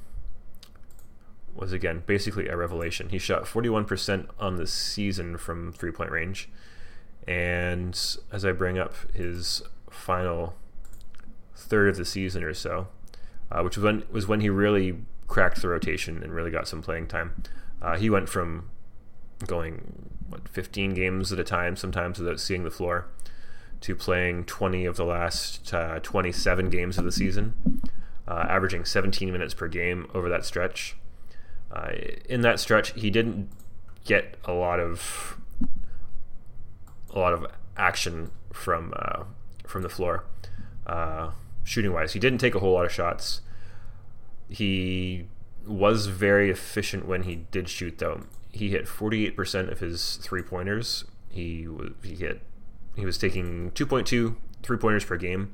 was 1.56 1.72
again 1.72 2.02
basically 2.06 2.48
a 2.48 2.56
revelation. 2.56 3.08
He 3.08 3.18
shot 3.18 3.44
41% 3.44 4.28
on 4.38 4.56
the 4.56 4.66
season 4.66 5.36
from 5.38 5.72
three 5.72 5.92
point 5.92 6.10
range. 6.10 6.48
And 7.26 7.98
as 8.30 8.44
I 8.44 8.52
bring 8.52 8.78
up 8.78 8.94
his 9.12 9.62
final 9.90 10.54
third 11.54 11.88
of 11.88 11.96
the 11.96 12.04
season 12.04 12.44
or 12.44 12.54
so, 12.54 12.88
uh, 13.50 13.62
which 13.62 13.76
was 13.76 13.84
when, 13.84 14.04
was 14.10 14.28
when 14.28 14.40
he 14.40 14.48
really 14.48 14.98
cracked 15.26 15.60
the 15.62 15.68
rotation 15.68 16.22
and 16.22 16.32
really 16.32 16.50
got 16.50 16.68
some 16.68 16.82
playing 16.82 17.08
time, 17.08 17.42
uh, 17.82 17.96
he 17.96 18.08
went 18.10 18.28
from 18.28 18.70
going 19.46 20.10
what 20.28 20.48
15 20.48 20.94
games 20.94 21.32
at 21.32 21.38
a 21.38 21.44
time, 21.44 21.76
sometimes 21.76 22.18
without 22.18 22.40
seeing 22.40 22.64
the 22.64 22.70
floor, 22.70 23.06
to 23.80 23.94
playing 23.94 24.44
20 24.44 24.84
of 24.86 24.96
the 24.96 25.04
last 25.04 25.72
uh, 25.74 25.98
27 26.00 26.70
games 26.70 26.98
of 26.98 27.04
the 27.04 27.12
season, 27.12 27.80
uh, 28.26 28.46
averaging 28.48 28.84
17 28.84 29.30
minutes 29.30 29.54
per 29.54 29.68
game 29.68 30.06
over 30.14 30.28
that 30.28 30.44
stretch. 30.44 30.96
Uh, 31.70 31.92
in 32.28 32.40
that 32.42 32.60
stretch, 32.60 32.92
he 32.92 33.10
didn't 33.10 33.50
get 34.04 34.36
a 34.44 34.52
lot 34.52 34.78
of 34.80 35.38
a 37.12 37.18
lot 37.18 37.32
of 37.32 37.46
action 37.76 38.30
from 38.52 38.92
uh, 38.96 39.24
from 39.66 39.82
the 39.82 39.88
floor, 39.88 40.24
uh, 40.86 41.30
shooting 41.64 41.92
wise. 41.92 42.12
He 42.12 42.20
didn't 42.20 42.38
take 42.38 42.54
a 42.54 42.60
whole 42.60 42.72
lot 42.72 42.84
of 42.84 42.92
shots. 42.92 43.40
He 44.48 45.28
was 45.66 46.06
very 46.06 46.50
efficient 46.50 47.06
when 47.06 47.24
he 47.24 47.46
did 47.50 47.68
shoot, 47.68 47.98
though. 47.98 48.22
He 48.52 48.70
hit 48.70 48.86
48% 48.86 49.70
of 49.70 49.80
his 49.80 50.16
three 50.16 50.42
pointers. 50.42 51.04
He 51.28 51.66
he 52.02 52.14
hit 52.14 52.40
he 52.94 53.04
was 53.04 53.18
taking 53.18 53.70
2.2 53.72 54.36
three 54.62 54.76
pointers 54.78 55.04
per 55.04 55.16
game. 55.16 55.52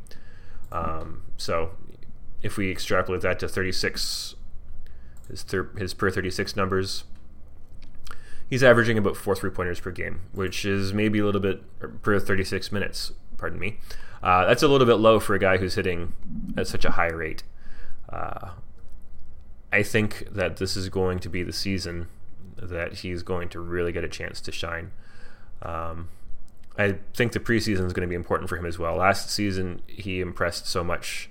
Um, 0.70 1.22
so 1.36 1.72
if 2.42 2.56
we 2.56 2.70
extrapolate 2.70 3.20
that 3.22 3.38
to 3.40 3.48
36 3.48 4.36
his, 5.28 5.42
thir- 5.42 5.70
his 5.76 5.94
per 5.94 6.10
36 6.10 6.56
numbers. 6.56 7.04
He's 8.48 8.62
averaging 8.62 8.98
about 8.98 9.16
four 9.16 9.34
three 9.34 9.50
pointers 9.50 9.80
per 9.80 9.90
game, 9.90 10.20
which 10.32 10.64
is 10.64 10.92
maybe 10.92 11.18
a 11.18 11.24
little 11.24 11.40
bit 11.40 11.62
per 12.02 12.20
36 12.20 12.70
minutes. 12.70 13.12
Pardon 13.38 13.58
me. 13.58 13.78
Uh, 14.22 14.46
that's 14.46 14.62
a 14.62 14.68
little 14.68 14.86
bit 14.86 14.96
low 14.96 15.18
for 15.18 15.34
a 15.34 15.38
guy 15.38 15.56
who's 15.56 15.74
hitting 15.74 16.12
at 16.56 16.66
such 16.66 16.84
a 16.84 16.92
high 16.92 17.10
rate. 17.10 17.42
Uh, 18.08 18.50
I 19.72 19.82
think 19.82 20.26
that 20.30 20.58
this 20.58 20.76
is 20.76 20.88
going 20.90 21.18
to 21.20 21.28
be 21.30 21.42
the 21.42 21.52
season 21.52 22.08
that 22.56 22.96
he's 22.98 23.22
going 23.22 23.48
to 23.48 23.60
really 23.60 23.90
get 23.90 24.04
a 24.04 24.08
chance 24.08 24.40
to 24.42 24.52
shine. 24.52 24.92
Um, 25.62 26.10
I 26.78 26.98
think 27.14 27.32
the 27.32 27.40
preseason 27.40 27.86
is 27.86 27.92
going 27.92 28.06
to 28.06 28.08
be 28.08 28.14
important 28.14 28.48
for 28.48 28.56
him 28.56 28.66
as 28.66 28.78
well. 28.78 28.96
Last 28.96 29.30
season, 29.30 29.82
he 29.86 30.20
impressed 30.20 30.66
so 30.66 30.84
much 30.84 31.30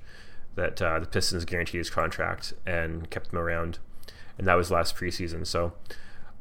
that 0.55 0.81
uh, 0.81 0.99
the 0.99 1.05
Pistons 1.05 1.45
guaranteed 1.45 1.79
his 1.79 1.89
contract 1.89 2.53
and 2.65 3.09
kept 3.09 3.31
him 3.31 3.39
around, 3.39 3.79
and 4.37 4.47
that 4.47 4.55
was 4.55 4.71
last 4.71 4.95
preseason. 4.95 5.45
So 5.45 5.73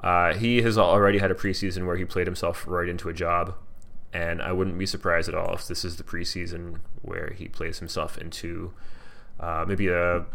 uh, 0.01 0.35
he 0.35 0.63
has 0.63 0.79
already 0.79 1.19
had 1.19 1.31
a 1.31 1.35
preseason 1.35 1.87
where 1.87 1.97
he 1.97 2.05
played 2.05 2.27
himself 2.27 2.65
right 2.67 2.89
into 2.89 3.09
a 3.09 3.13
job, 3.13 3.55
and 4.13 4.43
I 4.43 4.53
wouldn't 4.53 4.79
be 4.79 4.87
surprised 4.87 5.29
at 5.29 5.35
all 5.35 5.55
if 5.55 5.69
this 5.69 5.85
is 5.85 5.97
the 5.97 6.03
preseason 6.03 6.81
where 7.03 7.35
he 7.37 7.49
plays 7.49 7.79
himself 7.79 8.19
into 8.19 8.73
uh, 9.39 9.65
maybe 9.67 9.89
a 9.89 10.27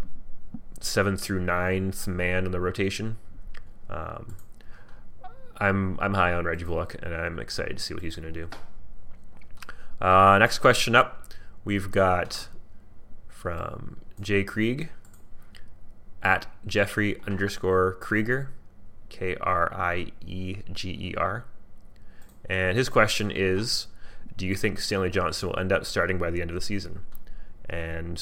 seventh 0.80 1.22
through 1.22 1.42
ninth 1.42 2.08
man 2.08 2.46
in 2.46 2.52
the 2.52 2.60
rotation. 2.60 3.18
Um, 3.90 4.36
I'm 5.58 5.98
I'm 6.00 6.14
high 6.14 6.34
on 6.34 6.46
Reggie 6.46 6.66
Bullock, 6.66 6.96
and 7.02 7.14
I'm 7.14 7.40
excited 7.40 7.78
to 7.78 7.84
see 7.84 7.94
what 7.94 8.04
he's 8.04 8.16
going 8.16 8.32
to 8.34 8.40
do. 8.42 8.50
Uh, 10.02 10.38
next 10.38 10.60
question 10.60 10.96
up, 10.96 11.32
we've 11.64 11.92
got 11.92 12.50
from 13.46 13.98
Jay 14.20 14.44
Krieg 14.44 14.90
at 16.24 16.48
Jeffrey 16.66 17.22
underscore 17.28 17.94
Krieger, 18.00 18.50
K 19.10 19.36
R 19.40 19.72
I 19.72 20.08
E 20.26 20.58
G 20.72 20.90
E 20.90 21.14
R. 21.16 21.46
And 22.50 22.76
his 22.76 22.90
question 22.90 23.30
is 23.30 23.86
Do 24.36 24.48
you 24.48 24.56
think 24.56 24.80
Stanley 24.80 25.12
Johnson 25.12 25.50
will 25.50 25.60
end 25.60 25.72
up 25.72 25.86
starting 25.86 26.18
by 26.18 26.32
the 26.32 26.42
end 26.42 26.50
of 26.50 26.56
the 26.56 26.62
season? 26.62 27.02
And 27.70 28.20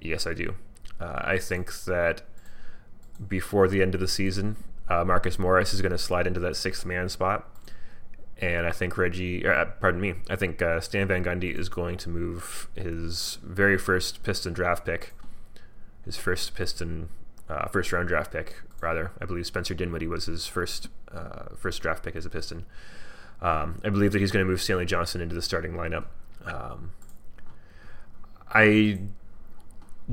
yes, 0.00 0.26
I 0.26 0.34
do. 0.34 0.56
Uh, 1.00 1.20
I 1.22 1.38
think 1.38 1.84
that 1.84 2.22
before 3.28 3.68
the 3.68 3.82
end 3.82 3.94
of 3.94 4.00
the 4.00 4.08
season, 4.08 4.56
uh, 4.88 5.04
Marcus 5.04 5.38
Morris 5.38 5.72
is 5.72 5.80
going 5.80 5.92
to 5.92 5.98
slide 5.98 6.26
into 6.26 6.40
that 6.40 6.56
sixth 6.56 6.84
man 6.84 7.08
spot 7.08 7.48
and 8.40 8.66
I 8.66 8.72
think 8.72 8.96
Reggie, 8.96 9.46
uh, 9.46 9.66
pardon 9.80 10.00
me, 10.00 10.14
I 10.28 10.36
think 10.36 10.60
uh, 10.60 10.80
Stan 10.80 11.08
Van 11.08 11.24
Gundy 11.24 11.56
is 11.56 11.68
going 11.68 11.96
to 11.98 12.08
move 12.08 12.68
his 12.74 13.38
very 13.42 13.78
first 13.78 14.22
Piston 14.22 14.52
draft 14.52 14.84
pick, 14.84 15.14
his 16.04 16.16
first 16.16 16.54
Piston 16.54 17.08
uh, 17.48 17.68
first 17.68 17.92
round 17.92 18.08
draft 18.08 18.32
pick, 18.32 18.62
rather. 18.80 19.12
I 19.20 19.24
believe 19.24 19.46
Spencer 19.46 19.74
Dinwiddie 19.74 20.08
was 20.08 20.26
his 20.26 20.46
first 20.46 20.88
uh, 21.12 21.54
first 21.56 21.80
draft 21.80 22.02
pick 22.02 22.16
as 22.16 22.26
a 22.26 22.30
Piston. 22.30 22.66
Um, 23.40 23.80
I 23.84 23.90
believe 23.90 24.12
that 24.12 24.20
he's 24.20 24.30
going 24.30 24.44
to 24.44 24.50
move 24.50 24.62
Stanley 24.62 24.86
Johnson 24.86 25.20
into 25.20 25.34
the 25.34 25.42
starting 25.42 25.72
lineup. 25.72 26.06
Um, 26.44 26.92
I 28.52 29.00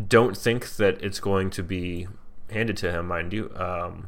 don't 0.07 0.37
think 0.37 0.75
that 0.75 1.01
it's 1.01 1.19
going 1.19 1.49
to 1.51 1.63
be 1.63 2.07
handed 2.49 2.77
to 2.77 2.91
him, 2.91 3.07
mind 3.07 3.33
you. 3.33 3.51
Um, 3.55 4.07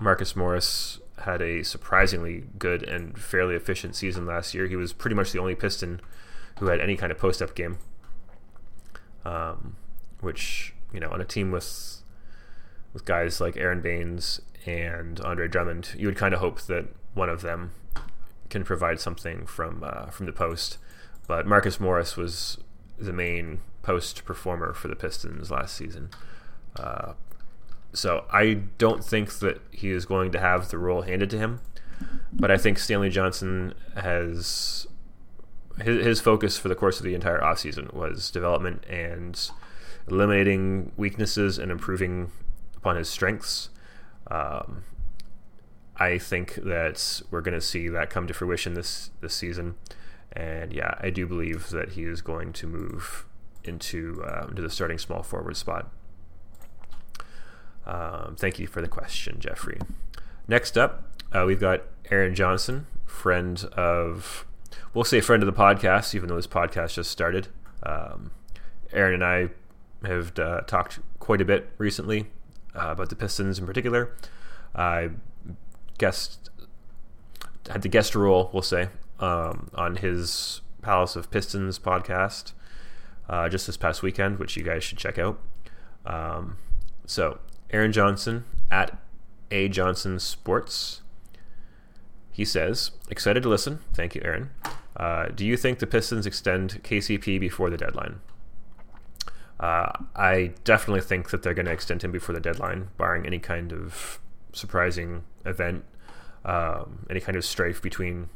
Marcus 0.00 0.34
Morris 0.34 0.98
had 1.22 1.40
a 1.42 1.62
surprisingly 1.62 2.44
good 2.58 2.82
and 2.82 3.18
fairly 3.18 3.54
efficient 3.54 3.94
season 3.96 4.26
last 4.26 4.54
year. 4.54 4.66
He 4.66 4.76
was 4.76 4.92
pretty 4.92 5.16
much 5.16 5.32
the 5.32 5.38
only 5.38 5.54
Piston 5.54 6.00
who 6.58 6.66
had 6.66 6.80
any 6.80 6.96
kind 6.96 7.10
of 7.12 7.18
post 7.18 7.40
up 7.42 7.54
game. 7.54 7.78
um, 9.24 9.76
which 10.20 10.74
you 10.92 11.00
know 11.00 11.08
on 11.10 11.20
a 11.20 11.24
team 11.24 11.50
with 11.50 12.02
with 12.92 13.04
guys 13.04 13.40
like 13.40 13.56
Aron 13.56 13.80
Baynes 13.80 14.40
and 14.66 15.20
Andre 15.20 15.48
Drummond, 15.48 15.90
you 15.96 16.06
would 16.06 16.16
kind 16.16 16.34
of 16.34 16.40
hope 16.40 16.60
that 16.62 16.86
one 17.14 17.28
of 17.28 17.42
them 17.42 17.72
can 18.50 18.64
provide 18.64 19.00
something 19.00 19.46
from 19.46 19.82
uh, 19.84 20.06
from 20.06 20.26
the 20.26 20.32
post. 20.32 20.78
But 21.26 21.46
Marcus 21.46 21.80
Morris 21.80 22.16
was 22.16 22.58
the 22.98 23.12
main 23.12 23.60
post 23.82 24.24
performer 24.24 24.72
for 24.74 24.88
the 24.88 24.96
Pistons 24.96 25.50
last 25.50 25.76
season. 25.76 26.10
Uh, 26.76 27.12
so 27.92 28.24
I 28.32 28.54
don't 28.78 29.04
think 29.04 29.38
that 29.40 29.60
he 29.70 29.90
is 29.90 30.06
going 30.06 30.32
to 30.32 30.40
have 30.40 30.70
the 30.70 30.78
role 30.78 31.02
handed 31.02 31.30
to 31.30 31.38
him, 31.38 31.60
but 32.32 32.50
I 32.50 32.56
think 32.56 32.78
Stanley 32.78 33.10
Johnson 33.10 33.74
has 33.94 34.86
his, 35.80 36.04
his 36.04 36.20
focus 36.20 36.58
for 36.58 36.68
the 36.68 36.74
course 36.74 36.98
of 36.98 37.04
the 37.04 37.14
entire 37.14 37.40
offseason 37.40 37.92
was 37.92 38.30
development 38.30 38.84
and 38.88 39.50
eliminating 40.08 40.92
weaknesses 40.96 41.58
and 41.58 41.70
improving 41.70 42.30
upon 42.76 42.96
his 42.96 43.08
strengths. 43.08 43.70
Um, 44.30 44.84
I 45.96 46.18
think 46.18 46.54
that 46.54 47.22
we're 47.30 47.42
going 47.42 47.54
to 47.54 47.60
see 47.60 47.88
that 47.88 48.10
come 48.10 48.26
to 48.26 48.34
fruition 48.34 48.74
this 48.74 49.10
this 49.20 49.34
season, 49.34 49.74
and 50.32 50.72
yeah, 50.72 50.94
I 51.00 51.10
do 51.10 51.26
believe 51.26 51.70
that 51.70 51.92
he 51.92 52.04
is 52.04 52.22
going 52.22 52.52
to 52.54 52.66
move 52.66 53.26
into 53.62 54.22
uh, 54.26 54.46
into 54.48 54.62
the 54.62 54.70
starting 54.70 54.98
small 54.98 55.22
forward 55.22 55.56
spot. 55.56 55.90
Um, 57.86 58.36
thank 58.38 58.58
you 58.58 58.66
for 58.66 58.80
the 58.80 58.88
question, 58.88 59.40
Jeffrey. 59.40 59.78
Next 60.48 60.76
up, 60.78 61.04
uh, 61.32 61.44
we've 61.46 61.60
got 61.60 61.82
Aaron 62.10 62.34
Johnson, 62.34 62.86
friend 63.06 63.64
of, 63.76 64.46
we'll 64.94 65.04
say 65.04 65.20
friend 65.20 65.42
of 65.42 65.46
the 65.46 65.58
podcast, 65.58 66.14
even 66.14 66.28
though 66.28 66.36
this 66.36 66.46
podcast 66.46 66.94
just 66.94 67.10
started. 67.10 67.48
Um, 67.82 68.30
Aaron 68.92 69.14
and 69.14 69.24
I 69.24 69.48
have 70.06 70.38
uh, 70.38 70.60
talked 70.62 71.00
quite 71.18 71.40
a 71.40 71.44
bit 71.44 71.70
recently 71.78 72.26
uh, 72.74 72.90
about 72.90 73.08
the 73.08 73.16
Pistons 73.16 73.58
in 73.58 73.66
particular. 73.66 74.14
I 74.74 75.10
guest 75.98 76.50
had 77.68 77.82
the 77.82 77.88
guest 77.88 78.14
role, 78.14 78.50
we'll 78.52 78.62
say, 78.62 78.88
um, 79.20 79.70
on 79.74 79.96
his 79.96 80.60
Palace 80.82 81.14
of 81.14 81.30
Pistons 81.30 81.78
podcast 81.78 82.52
uh, 83.28 83.48
just 83.48 83.66
this 83.66 83.76
past 83.76 84.02
weekend, 84.02 84.38
which 84.38 84.56
you 84.56 84.62
guys 84.62 84.82
should 84.82 84.98
check 84.98 85.18
out. 85.18 85.38
Um, 86.04 86.58
so 87.06 87.38
Aaron 87.72 87.92
Johnson 87.92 88.44
at 88.70 88.98
A 89.50 89.68
Johnson 89.68 90.18
Sports. 90.18 91.02
He 92.30 92.44
says, 92.44 92.92
excited 93.10 93.42
to 93.42 93.48
listen. 93.48 93.80
Thank 93.94 94.14
you, 94.14 94.22
Aaron. 94.24 94.50
Uh, 94.96 95.26
do 95.26 95.44
you 95.44 95.56
think 95.56 95.78
the 95.78 95.86
Pistons 95.86 96.26
extend 96.26 96.82
KCP 96.82 97.40
before 97.40 97.70
the 97.70 97.76
deadline? 97.76 98.20
Uh, 99.60 99.92
I 100.16 100.52
definitely 100.64 101.02
think 101.02 101.30
that 101.30 101.42
they're 101.42 101.54
going 101.54 101.66
to 101.66 101.72
extend 101.72 102.02
him 102.02 102.10
before 102.10 102.34
the 102.34 102.40
deadline, 102.40 102.88
barring 102.96 103.26
any 103.26 103.38
kind 103.38 103.72
of 103.72 104.18
surprising 104.52 105.24
event, 105.46 105.84
um, 106.44 107.06
any 107.08 107.20
kind 107.20 107.36
of 107.36 107.44
strife 107.44 107.80
between 107.80 108.28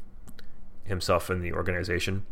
himself 0.85 1.29
and 1.29 1.43
the 1.43 1.51
organization. 1.51 2.25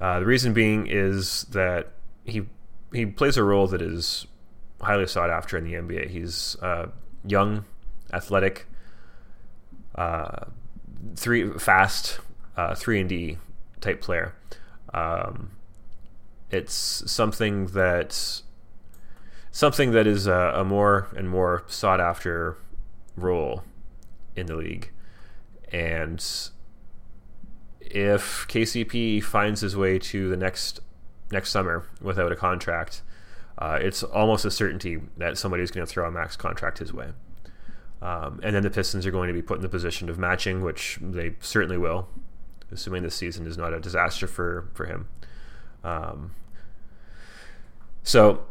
Uh, 0.00 0.18
the 0.18 0.26
reason 0.26 0.52
being 0.52 0.86
is 0.86 1.44
that 1.44 1.92
he 2.24 2.46
he 2.92 3.06
plays 3.06 3.36
a 3.36 3.44
role 3.44 3.66
that 3.68 3.80
is 3.80 4.26
highly 4.84 5.06
sought 5.06 5.30
after 5.30 5.56
in 5.56 5.64
the 5.64 5.74
NBA. 5.74 6.10
He's 6.10 6.56
uh, 6.62 6.86
young, 7.26 7.64
athletic, 8.12 8.66
uh, 9.94 10.46
three 11.16 11.50
fast, 11.58 12.20
uh, 12.56 12.74
three 12.74 13.00
and 13.00 13.08
D 13.08 13.38
type 13.80 14.00
player. 14.00 14.34
Um, 14.92 15.50
it's 16.50 16.74
something 17.10 17.66
that 17.68 18.42
something 19.50 19.92
that 19.92 20.06
is 20.06 20.26
a, 20.26 20.52
a, 20.56 20.64
more 20.64 21.08
and 21.16 21.28
more 21.28 21.64
sought 21.66 22.00
after 22.00 22.56
role 23.16 23.62
in 24.36 24.46
the 24.46 24.56
league, 24.56 24.90
and 25.72 26.24
if 27.80 28.46
KCP 28.48 29.22
finds 29.22 29.60
his 29.60 29.76
way 29.76 29.98
to 29.98 30.28
the 30.28 30.36
next 30.36 30.80
next 31.30 31.50
summer 31.50 31.86
without 32.00 32.32
a 32.32 32.36
contract, 32.36 33.02
uh, 33.58 33.78
it's 33.80 34.02
almost 34.02 34.44
a 34.44 34.50
certainty 34.50 35.00
that 35.16 35.38
somebody's 35.38 35.70
going 35.70 35.86
to 35.86 35.90
throw 35.90 36.06
a 36.06 36.10
max 36.10 36.36
contract 36.36 36.78
his 36.78 36.92
way. 36.92 37.10
Um, 38.02 38.40
and 38.42 38.54
then 38.54 38.62
the 38.62 38.70
Pistons 38.70 39.06
are 39.06 39.10
going 39.10 39.28
to 39.28 39.34
be 39.34 39.42
put 39.42 39.56
in 39.56 39.62
the 39.62 39.68
position 39.68 40.10
of 40.10 40.18
matching, 40.18 40.62
which 40.62 40.98
they 41.00 41.36
certainly 41.40 41.78
will, 41.78 42.08
assuming 42.70 43.02
this 43.02 43.14
season 43.14 43.46
is 43.46 43.56
not 43.56 43.72
a 43.72 43.80
disaster 43.80 44.26
for, 44.26 44.68
for 44.74 44.86
him. 44.86 45.08
Um, 45.82 46.32
so 48.02 48.44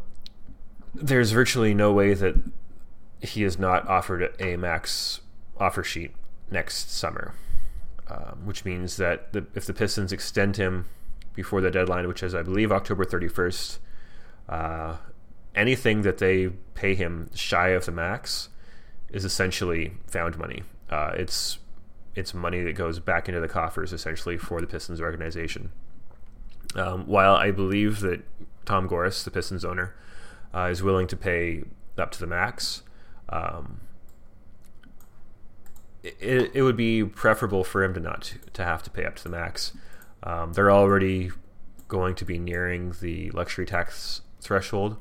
there's 0.96 1.32
virtually 1.32 1.74
no 1.74 1.92
way 1.92 2.14
that 2.14 2.36
he 3.20 3.44
is 3.44 3.60
not 3.60 3.88
offered 3.88 4.34
a 4.40 4.58
max 4.58 5.22
offer 5.60 5.84
sheet 5.84 6.16
next 6.50 6.92
summer, 6.92 7.34
um, 8.10 8.42
which 8.46 8.66
means 8.66 8.98
that 8.98 9.34
the, 9.34 9.46
if 9.54 9.66
the 9.66 9.74
Pistons 9.74 10.12
extend 10.12 10.58
him 10.58 10.86
before 11.36 11.62
the 11.62 11.72
deadline, 11.72 12.08
which 12.08 12.24
is, 12.24 12.34
I 12.34 12.44
believe, 12.44 12.72
October 12.72 13.06
31st, 13.06 13.78
uh, 14.50 14.98
anything 15.56 16.02
that 16.02 16.18
they 16.18 16.50
pay 16.74 16.96
him 16.96 17.30
shy 17.34 17.70
of 17.70 17.86
the 17.86 17.92
max 17.92 18.50
is 19.10 19.26
essentially 19.26 19.94
found 20.08 20.38
money. 20.38 20.64
Uh, 20.90 21.12
it's 21.16 21.60
it's 22.16 22.34
money 22.34 22.62
that 22.62 22.74
goes 22.74 23.00
back 23.00 23.28
into 23.28 23.40
the 23.40 23.48
coffers 23.48 23.92
essentially 23.92 24.38
for 24.38 24.62
the 24.62 24.68
Pistons 24.68 25.02
organization. 25.02 25.72
Um, 26.76 27.06
while 27.06 27.36
I 27.36 27.52
believe 27.52 28.02
that 28.02 28.22
Tom 28.66 28.88
Gores, 28.88 29.24
the 29.24 29.32
Pistons 29.32 29.66
owner, 29.66 29.96
uh, 30.54 30.66
is 30.66 30.84
willing 30.84 31.08
to 31.08 31.18
pay 31.18 31.64
up 31.98 32.12
to 32.12 32.20
the 32.20 32.28
max, 32.28 32.84
um, 33.30 33.82
it, 36.04 36.52
it 36.54 36.62
would 36.62 36.78
be 36.78 37.04
preferable 37.04 37.64
for 37.64 37.84
him 37.84 37.94
to 37.94 38.00
not 38.00 38.22
to, 38.24 38.40
to 38.54 38.64
have 38.64 38.84
to 38.84 38.90
pay 38.90 39.06
up 39.06 39.16
to 39.18 39.24
the 39.24 39.30
max. 39.30 39.74
Um, 40.22 40.54
they're 40.54 40.72
already 40.72 41.32
going 41.88 42.16
to 42.16 42.26
be 42.26 42.38
nearing 42.38 42.94
the 43.02 43.32
luxury 43.32 43.66
tax 43.66 44.22
threshold, 44.44 44.98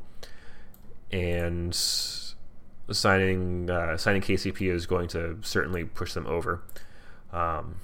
and 1.11 1.75
signing 1.75 3.71
uh, 3.71 3.97
signing 3.97 4.23
KCP 4.23 4.71
is 4.71 4.87
going 4.87 5.09
to 5.09 5.39
certainly 5.43 5.85
push 5.85 6.13
them 6.15 6.27
over. 6.27 6.63
Um, 7.33 7.77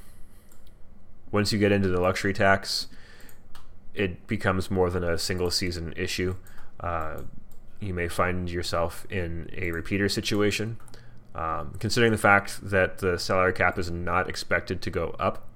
once 1.30 1.52
you 1.52 1.58
get 1.58 1.72
into 1.72 1.88
the 1.88 2.00
luxury 2.00 2.32
tax, 2.32 2.88
it 3.94 4.26
becomes 4.26 4.70
more 4.70 4.90
than 4.90 5.04
a 5.04 5.18
single 5.18 5.50
season 5.50 5.92
issue. 5.96 6.36
Uh, 6.80 7.22
you 7.80 7.94
may 7.94 8.08
find 8.08 8.50
yourself 8.50 9.06
in 9.10 9.50
a 9.56 9.70
repeater 9.70 10.08
situation. 10.08 10.78
Um, 11.34 11.76
considering 11.78 12.10
the 12.10 12.18
fact 12.18 12.58
that 12.70 12.98
the 12.98 13.18
salary 13.18 13.52
cap 13.52 13.78
is 13.78 13.90
not 13.90 14.28
expected 14.28 14.82
to 14.82 14.90
go 14.90 15.14
up 15.20 15.48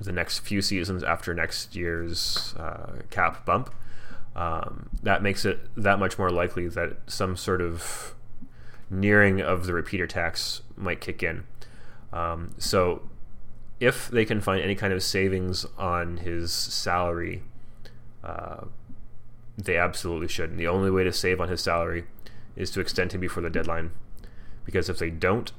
the 0.00 0.12
next 0.12 0.40
few 0.40 0.62
seasons 0.62 1.02
after 1.02 1.34
next 1.34 1.76
year's 1.76 2.54
uh, 2.58 3.02
cap 3.10 3.44
bump, 3.44 3.72
um, 4.36 4.88
that 5.02 5.22
makes 5.22 5.44
it 5.44 5.58
that 5.76 5.98
much 5.98 6.18
more 6.18 6.30
likely 6.30 6.68
that 6.68 6.98
some 7.06 7.36
sort 7.36 7.60
of 7.60 8.14
nearing 8.88 9.40
of 9.40 9.66
the 9.66 9.72
repeater 9.72 10.06
tax 10.06 10.62
might 10.76 11.00
kick 11.00 11.22
in. 11.22 11.44
Um, 12.12 12.54
so, 12.58 13.08
if 13.78 14.08
they 14.08 14.24
can 14.24 14.40
find 14.40 14.62
any 14.62 14.74
kind 14.74 14.92
of 14.92 15.02
savings 15.02 15.64
on 15.78 16.18
his 16.18 16.52
salary, 16.52 17.42
uh, 18.22 18.64
they 19.56 19.76
absolutely 19.76 20.28
should. 20.28 20.50
And 20.50 20.58
the 20.58 20.68
only 20.68 20.90
way 20.90 21.04
to 21.04 21.12
save 21.12 21.40
on 21.40 21.48
his 21.48 21.60
salary 21.60 22.04
is 22.56 22.70
to 22.72 22.80
extend 22.80 23.12
him 23.12 23.20
before 23.20 23.42
the 23.42 23.50
deadline, 23.50 23.92
because 24.64 24.88
if 24.88 24.98
they 24.98 25.10
don't, 25.10 25.52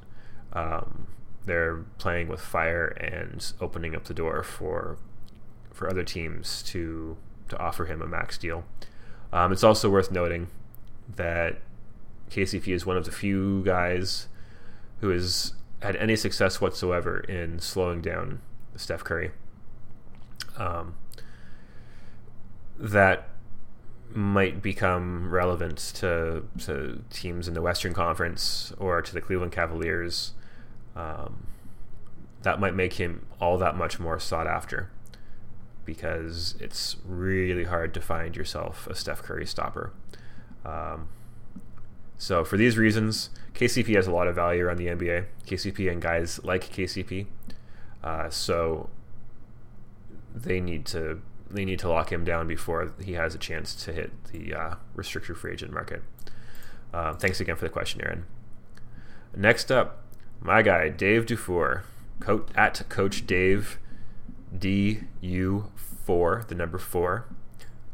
um, 0.53 1.07
they're 1.45 1.77
playing 1.97 2.27
with 2.27 2.39
fire 2.39 2.87
and 2.87 3.53
opening 3.59 3.95
up 3.95 4.05
the 4.05 4.13
door 4.13 4.43
for 4.43 4.97
for 5.71 5.89
other 5.89 6.03
teams 6.03 6.61
to 6.61 7.17
to 7.51 7.59
offer 7.59 7.85
him 7.85 8.01
a 8.01 8.07
max 8.07 8.37
deal. 8.37 8.63
Um, 9.31 9.51
it's 9.51 9.63
also 9.63 9.89
worth 9.89 10.11
noting 10.11 10.47
that 11.15 11.59
KCP 12.29 12.69
is 12.69 12.85
one 12.85 12.97
of 12.97 13.05
the 13.05 13.11
few 13.11 13.61
guys 13.63 14.27
who 15.01 15.09
has 15.09 15.53
had 15.81 15.95
any 15.97 16.15
success 16.15 16.61
whatsoever 16.61 17.19
in 17.19 17.59
slowing 17.59 18.01
down 18.01 18.41
Steph 18.75 19.03
Curry. 19.03 19.31
Um, 20.57 20.95
that 22.77 23.27
might 24.13 24.61
become 24.61 25.29
relevant 25.29 25.77
to, 25.95 26.43
to 26.59 27.03
teams 27.09 27.47
in 27.47 27.53
the 27.53 27.61
Western 27.61 27.93
Conference 27.93 28.73
or 28.77 29.01
to 29.01 29.13
the 29.13 29.21
Cleveland 29.21 29.51
Cavaliers. 29.51 30.33
Um, 30.95 31.47
that 32.43 32.59
might 32.59 32.75
make 32.75 32.93
him 32.93 33.25
all 33.39 33.57
that 33.57 33.75
much 33.75 33.99
more 33.99 34.19
sought 34.19 34.47
after 34.47 34.89
because 35.85 36.55
it's 36.59 36.97
really 37.05 37.65
hard 37.65 37.93
to 37.93 38.01
find 38.01 38.35
yourself 38.35 38.87
a 38.87 38.95
Steph 38.95 39.23
Curry 39.23 39.45
stopper. 39.45 39.91
Um, 40.65 41.07
so 42.17 42.43
for 42.45 42.57
these 42.57 42.77
reasons, 42.77 43.29
KCP 43.53 43.95
has 43.95 44.07
a 44.07 44.11
lot 44.11 44.27
of 44.27 44.35
value 44.35 44.65
around 44.65 44.77
the 44.77 44.87
NBA. 44.87 45.25
KCP 45.45 45.91
and 45.91 46.01
guys 46.01 46.43
like 46.43 46.71
KCP. 46.71 47.25
Uh, 48.03 48.29
so 48.29 48.89
they 50.33 50.59
need 50.59 50.85
to 50.87 51.21
they 51.49 51.65
need 51.65 51.79
to 51.79 51.89
lock 51.89 52.11
him 52.11 52.23
down 52.23 52.47
before 52.47 52.93
he 53.03 53.13
has 53.13 53.35
a 53.35 53.37
chance 53.37 53.75
to 53.75 53.91
hit 53.91 54.11
the 54.31 54.53
uh, 54.53 54.75
restricted 54.95 55.37
free 55.37 55.51
agent 55.51 55.73
market. 55.73 56.01
Uh, 56.93 57.13
thanks 57.13 57.39
again 57.39 57.55
for 57.55 57.65
the 57.65 57.69
question, 57.69 58.01
Aaron. 58.01 58.25
Next 59.35 59.71
up, 59.71 60.03
my 60.39 60.61
guy 60.61 60.89
Dave 60.89 61.25
Dufour, 61.25 61.83
at 62.55 62.83
Coach 62.89 63.25
Dave 63.25 63.79
DU4, 64.57 66.47
the 66.47 66.55
number 66.55 66.77
four. 66.77 67.25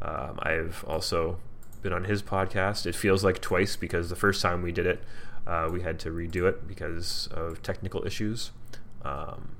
Um, 0.00 0.38
I've 0.42 0.84
also 0.86 1.38
been 1.82 1.92
on 1.92 2.04
his 2.04 2.22
podcast. 2.22 2.86
It 2.86 2.94
feels 2.94 3.24
like 3.24 3.40
twice 3.40 3.76
because 3.76 4.08
the 4.10 4.16
first 4.16 4.42
time 4.42 4.62
we 4.62 4.72
did 4.72 4.86
it, 4.86 5.02
uh, 5.46 5.68
we 5.72 5.82
had 5.82 5.98
to 6.00 6.10
redo 6.10 6.48
it 6.48 6.68
because 6.68 7.28
of 7.32 7.62
technical 7.62 8.06
issues. 8.06 8.50
Um, 9.04 9.56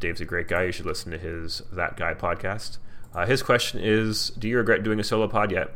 Dave's 0.00 0.20
a 0.20 0.24
great 0.24 0.48
guy. 0.48 0.64
You 0.64 0.72
should 0.72 0.86
listen 0.86 1.12
to 1.12 1.18
his 1.18 1.62
That 1.72 1.96
Guy 1.96 2.14
podcast. 2.14 2.78
Uh, 3.14 3.26
his 3.26 3.42
question 3.42 3.80
is 3.80 4.30
Do 4.30 4.48
you 4.48 4.56
regret 4.56 4.82
doing 4.82 4.98
a 4.98 5.04
solo 5.04 5.28
pod 5.28 5.52
yet? 5.52 5.70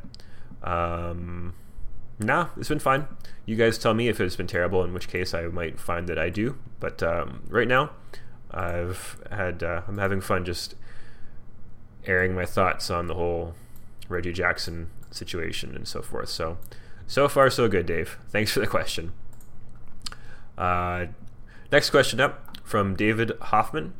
Um, 0.63 1.55
nah, 2.19 2.49
it's 2.57 2.69
been 2.69 2.79
fine. 2.79 3.07
You 3.45 3.57
guys 3.57 3.77
tell 3.77 3.93
me 3.93 4.09
if 4.09 4.21
it's 4.21 4.37
been 4.37 4.47
terrible, 4.47 4.83
in 4.83 4.95
which 4.95 5.09
case 5.09 5.35
I 5.35 5.43
might 5.43 5.79
find 5.79 6.09
that 6.09 6.19
I 6.19 6.31
do. 6.31 6.59
But 6.81 7.03
um, 7.03 7.43
right 7.49 7.69
now, 7.69 7.91
I've 8.55 9.19
had 9.31 9.63
uh, 9.63 9.83
I'm 9.87 9.99
having 9.99 10.21
fun 10.21 10.45
just 10.45 10.75
airing 12.07 12.35
my 12.35 12.47
thoughts 12.47 12.91
on 12.91 13.09
the 13.09 13.15
whole 13.15 13.55
Reggie 14.09 14.33
Jackson 14.33 14.89
situation 15.11 15.75
and 15.75 15.89
so 15.89 16.03
forth. 16.03 16.29
So, 16.29 16.59
so 17.07 17.29
far 17.29 17.49
so 17.51 17.69
good, 17.69 17.87
Dave. 17.87 18.19
Thanks 18.29 18.53
for 18.53 18.61
the 18.61 18.67
question. 18.67 19.13
Uh, 20.57 21.07
next 21.73 21.91
question 21.91 22.21
up 22.21 22.59
from 22.65 22.95
David 22.95 23.33
Hoffman 23.41 23.95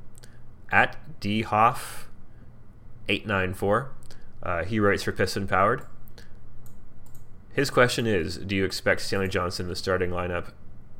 at 0.71 0.97
dhoff894. 1.21 3.89
Uh, 4.43 4.65
he 4.65 4.79
writes 4.79 5.03
for 5.03 5.13
Piston 5.13 5.49
Powered. 5.49 5.83
His 7.53 7.71
question 7.71 8.07
is 8.07 8.37
Do 8.39 8.55
you 8.55 8.65
expect 8.65 9.01
Stanley 9.01 9.27
Johnson 9.29 9.67
in 9.67 9.71
the 9.71 9.77
starting 9.77 10.11
lineup 10.11 10.53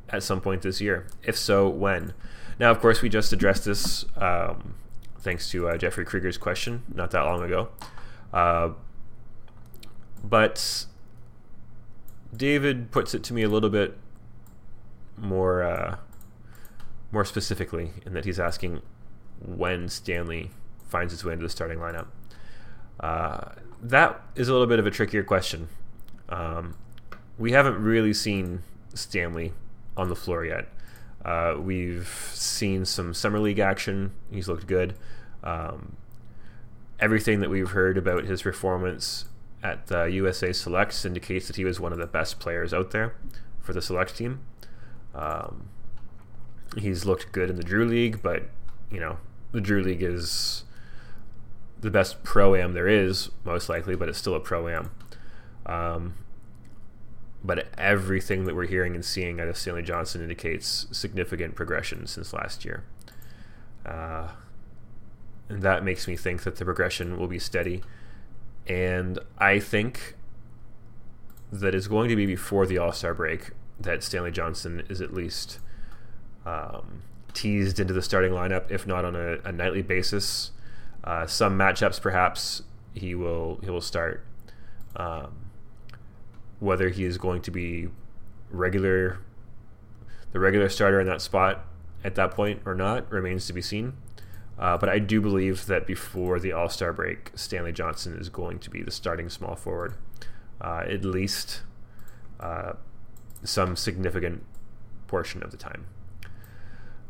at 0.09 0.23
some 0.23 0.41
point 0.41 0.61
this 0.61 0.81
year? 0.81 1.07
If 1.23 1.37
so, 1.37 1.67
when? 1.67 2.13
Now, 2.59 2.71
of 2.71 2.79
course, 2.79 3.01
we 3.01 3.09
just 3.09 3.33
addressed 3.33 3.65
this 3.65 4.05
um, 4.17 4.75
thanks 5.19 5.49
to 5.51 5.67
uh, 5.67 5.77
Jeffrey 5.77 6.05
Krieger's 6.05 6.37
question 6.37 6.83
not 6.93 7.11
that 7.11 7.21
long 7.21 7.43
ago. 7.43 7.69
Uh, 8.33 8.69
but 10.23 10.85
David 12.35 12.91
puts 12.91 13.13
it 13.13 13.23
to 13.23 13.33
me 13.33 13.43
a 13.43 13.49
little 13.49 13.69
bit 13.69 13.97
more 15.17 15.63
uh, 15.63 15.97
more 17.11 17.25
specifically 17.25 17.91
in 18.05 18.13
that 18.13 18.25
he's 18.25 18.39
asking 18.39 18.81
when 19.45 19.87
Stanley 19.89 20.51
finds 20.87 21.11
his 21.11 21.23
way 21.23 21.33
into 21.33 21.43
the 21.43 21.49
starting 21.49 21.79
lineup. 21.79 22.07
Uh, 22.99 23.51
that 23.81 24.21
is 24.35 24.47
a 24.47 24.51
little 24.51 24.67
bit 24.67 24.79
of 24.79 24.85
a 24.85 24.91
trickier 24.91 25.23
question. 25.23 25.69
Um, 26.29 26.75
we 27.37 27.51
haven't 27.51 27.81
really 27.81 28.13
seen 28.13 28.63
Stanley 28.93 29.53
on 29.97 30.09
the 30.09 30.15
floor 30.15 30.45
yet. 30.45 30.67
Uh, 31.23 31.55
we've 31.59 32.31
seen 32.33 32.85
some 32.85 33.13
summer 33.13 33.39
league 33.39 33.59
action. 33.59 34.11
He's 34.31 34.47
looked 34.47 34.67
good. 34.67 34.95
Um, 35.43 35.97
everything 36.99 37.39
that 37.39 37.49
we've 37.49 37.71
heard 37.71 37.97
about 37.97 38.25
his 38.25 38.41
performance 38.41 39.25
at 39.63 39.87
the 39.87 40.05
USA 40.05 40.53
Selects 40.53 41.05
indicates 41.05 41.47
that 41.47 41.55
he 41.55 41.65
was 41.65 41.79
one 41.79 41.91
of 41.91 41.97
the 41.97 42.05
best 42.05 42.39
players 42.39 42.73
out 42.73 42.91
there 42.91 43.15
for 43.59 43.73
the 43.73 43.81
Select 43.81 44.15
team. 44.15 44.41
Um, 45.15 45.69
he's 46.77 47.05
looked 47.05 47.31
good 47.31 47.49
in 47.49 47.55
the 47.55 47.63
Drew 47.63 47.85
League, 47.85 48.21
but 48.21 48.43
you 48.91 48.99
know 48.99 49.17
the 49.51 49.61
Drew 49.61 49.81
League 49.81 50.03
is 50.03 50.63
the 51.79 51.89
best 51.89 52.23
pro 52.23 52.55
am 52.55 52.73
there 52.73 52.87
is, 52.87 53.29
most 53.43 53.69
likely, 53.69 53.95
but 53.95 54.09
it's 54.09 54.17
still 54.17 54.35
a 54.35 54.39
pro 54.39 54.67
am. 54.67 54.91
Um, 55.65 56.13
but 57.45 57.67
everything 57.77 58.45
that 58.45 58.55
we're 58.55 58.67
hearing 58.67 58.95
and 58.95 59.05
seeing 59.05 59.39
out 59.39 59.47
of 59.47 59.57
Stanley 59.57 59.83
Johnson 59.83 60.21
indicates 60.21 60.87
significant 60.91 61.55
progression 61.55 62.07
since 62.07 62.33
last 62.33 62.65
year. 62.65 62.83
Uh, 63.85 64.29
and 65.49 65.61
that 65.61 65.83
makes 65.83 66.07
me 66.07 66.15
think 66.15 66.43
that 66.43 66.55
the 66.55 66.65
progression 66.65 67.19
will 67.19 67.27
be 67.27 67.39
steady. 67.39 67.83
And 68.67 69.19
I 69.37 69.59
think 69.59 70.15
that 71.51 71.75
it's 71.75 71.87
going 71.87 72.09
to 72.09 72.15
be 72.15 72.25
before 72.25 72.65
the 72.65 72.77
All 72.77 72.91
Star 72.91 73.13
break 73.13 73.51
that 73.79 74.03
Stanley 74.03 74.31
Johnson 74.31 74.83
is 74.89 75.01
at 75.01 75.13
least 75.13 75.59
um, 76.45 77.03
teased 77.33 77.79
into 77.79 77.93
the 77.93 78.01
starting 78.01 78.31
lineup, 78.31 78.71
if 78.71 78.87
not 78.87 79.05
on 79.05 79.15
a, 79.15 79.37
a 79.43 79.51
nightly 79.51 79.81
basis. 79.81 80.51
Uh, 81.03 81.27
some 81.27 81.57
matchups, 81.57 82.01
perhaps 82.01 82.63
he 82.95 83.13
will 83.13 83.59
he 83.63 83.69
will 83.69 83.81
start. 83.81 84.25
Um, 84.95 85.44
whether 86.65 86.89
he 86.89 87.05
is 87.05 87.17
going 87.17 87.41
to 87.43 87.51
be 87.51 87.87
regular, 88.49 89.19
the 90.31 90.39
regular 90.39 90.67
starter 90.67 90.99
in 90.99 91.07
that 91.07 91.21
spot 91.21 91.65
at 92.03 92.15
that 92.15 92.31
point 92.31 92.61
or 92.65 92.75
not 92.75 93.09
remains 93.11 93.47
to 93.47 93.53
be 93.53 93.61
seen. 93.61 93.93
Uh, 94.57 94.77
but 94.77 94.89
I 94.89 94.99
do 94.99 95.21
believe 95.21 95.65
that 95.67 95.85
before 95.85 96.39
the 96.39 96.53
All 96.53 96.69
Star 96.69 96.91
break, 96.93 97.31
Stanley 97.35 97.73
Johnson 97.73 98.17
is 98.17 98.29
going 98.29 98.59
to 98.59 98.69
be 98.69 98.81
the 98.81 98.91
starting 98.91 99.29
small 99.29 99.55
forward, 99.55 99.95
uh, 100.61 100.83
at 100.87 101.03
least 101.03 101.61
uh, 102.39 102.73
some 103.43 103.75
significant 103.75 104.43
portion 105.07 105.43
of 105.43 105.51
the 105.51 105.57
time. 105.57 105.85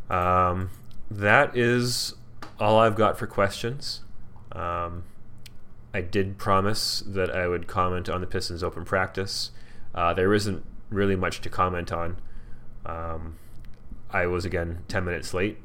Um, 0.09 0.71
that 1.09 1.55
is 1.55 2.15
all 2.59 2.79
I've 2.79 2.95
got 2.95 3.17
for 3.17 3.27
questions. 3.27 4.01
Um, 4.51 5.03
I 5.95 6.01
did 6.01 6.37
promise 6.37 7.01
that 7.07 7.33
I 7.33 7.47
would 7.47 7.67
comment 7.67 8.09
on 8.09 8.19
the 8.19 8.27
Pistons 8.27 8.61
open 8.61 8.83
practice. 8.83 9.51
Uh, 9.93 10.13
there 10.13 10.33
isn't 10.33 10.61
really 10.89 11.15
much 11.15 11.39
to 11.39 11.49
comment 11.49 11.89
on. 11.89 12.17
Um, 12.85 13.37
I 14.11 14.25
was 14.25 14.43
again 14.43 14.79
10 14.89 15.05
minutes 15.05 15.33
late, 15.33 15.57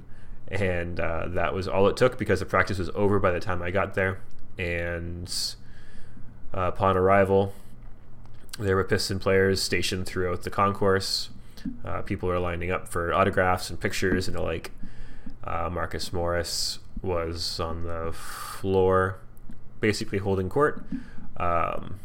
and 0.46 1.00
uh, 1.00 1.26
that 1.30 1.52
was 1.52 1.66
all 1.66 1.88
it 1.88 1.96
took 1.96 2.16
because 2.16 2.38
the 2.38 2.46
practice 2.46 2.78
was 2.78 2.90
over 2.90 3.18
by 3.18 3.32
the 3.32 3.40
time 3.40 3.60
I 3.60 3.72
got 3.72 3.94
there. 3.94 4.20
And 4.56 5.28
uh, 6.56 6.60
upon 6.60 6.96
arrival, 6.96 7.52
there 8.56 8.76
were 8.76 8.84
Piston 8.84 9.18
players 9.18 9.60
stationed 9.60 10.06
throughout 10.06 10.44
the 10.44 10.50
concourse. 10.50 11.30
Uh, 11.84 12.02
people 12.02 12.28
were 12.28 12.38
lining 12.38 12.70
up 12.70 12.86
for 12.86 13.12
autographs 13.12 13.68
and 13.68 13.80
pictures 13.80 14.28
and 14.28 14.36
the 14.36 14.42
like. 14.42 14.70
Uh, 15.42 15.68
Marcus 15.72 16.12
Morris 16.12 16.78
was 17.02 17.58
on 17.58 17.82
the 17.82 18.12
floor 18.12 19.18
basically 19.80 20.18
holding 20.18 20.48
court. 20.48 20.84
Um, 21.36 22.00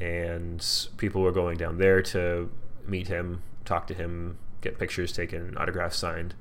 and 0.00 0.64
people 0.96 1.22
were 1.22 1.32
going 1.32 1.56
down 1.56 1.78
there 1.78 2.02
to 2.02 2.50
meet 2.86 3.08
him, 3.08 3.42
talk 3.64 3.86
to 3.88 3.94
him, 3.94 4.38
get 4.60 4.78
pictures 4.78 5.12
taken, 5.12 5.56
autographs 5.56 5.96
signed. 5.96 6.34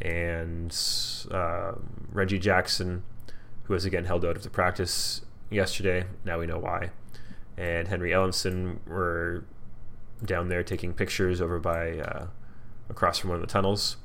And 0.00 0.76
uh, 1.30 1.72
Reggie 2.12 2.38
Jackson, 2.38 3.02
who 3.64 3.72
was 3.72 3.84
again 3.84 4.04
held 4.04 4.24
out 4.24 4.36
of 4.36 4.42
the 4.42 4.50
practice 4.50 5.22
yesterday, 5.50 6.04
now 6.24 6.38
we 6.38 6.46
know 6.46 6.58
why. 6.58 6.90
And 7.56 7.88
Henry 7.88 8.10
Ellenson 8.10 8.78
were 8.86 9.44
down 10.24 10.48
there 10.48 10.62
taking 10.62 10.92
pictures 10.92 11.40
over 11.40 11.58
by 11.58 11.98
uh, 11.98 12.26
across 12.88 13.18
from 13.18 13.30
one 13.30 13.36
of 13.36 13.40
the 13.40 13.52
tunnels. 13.52 13.96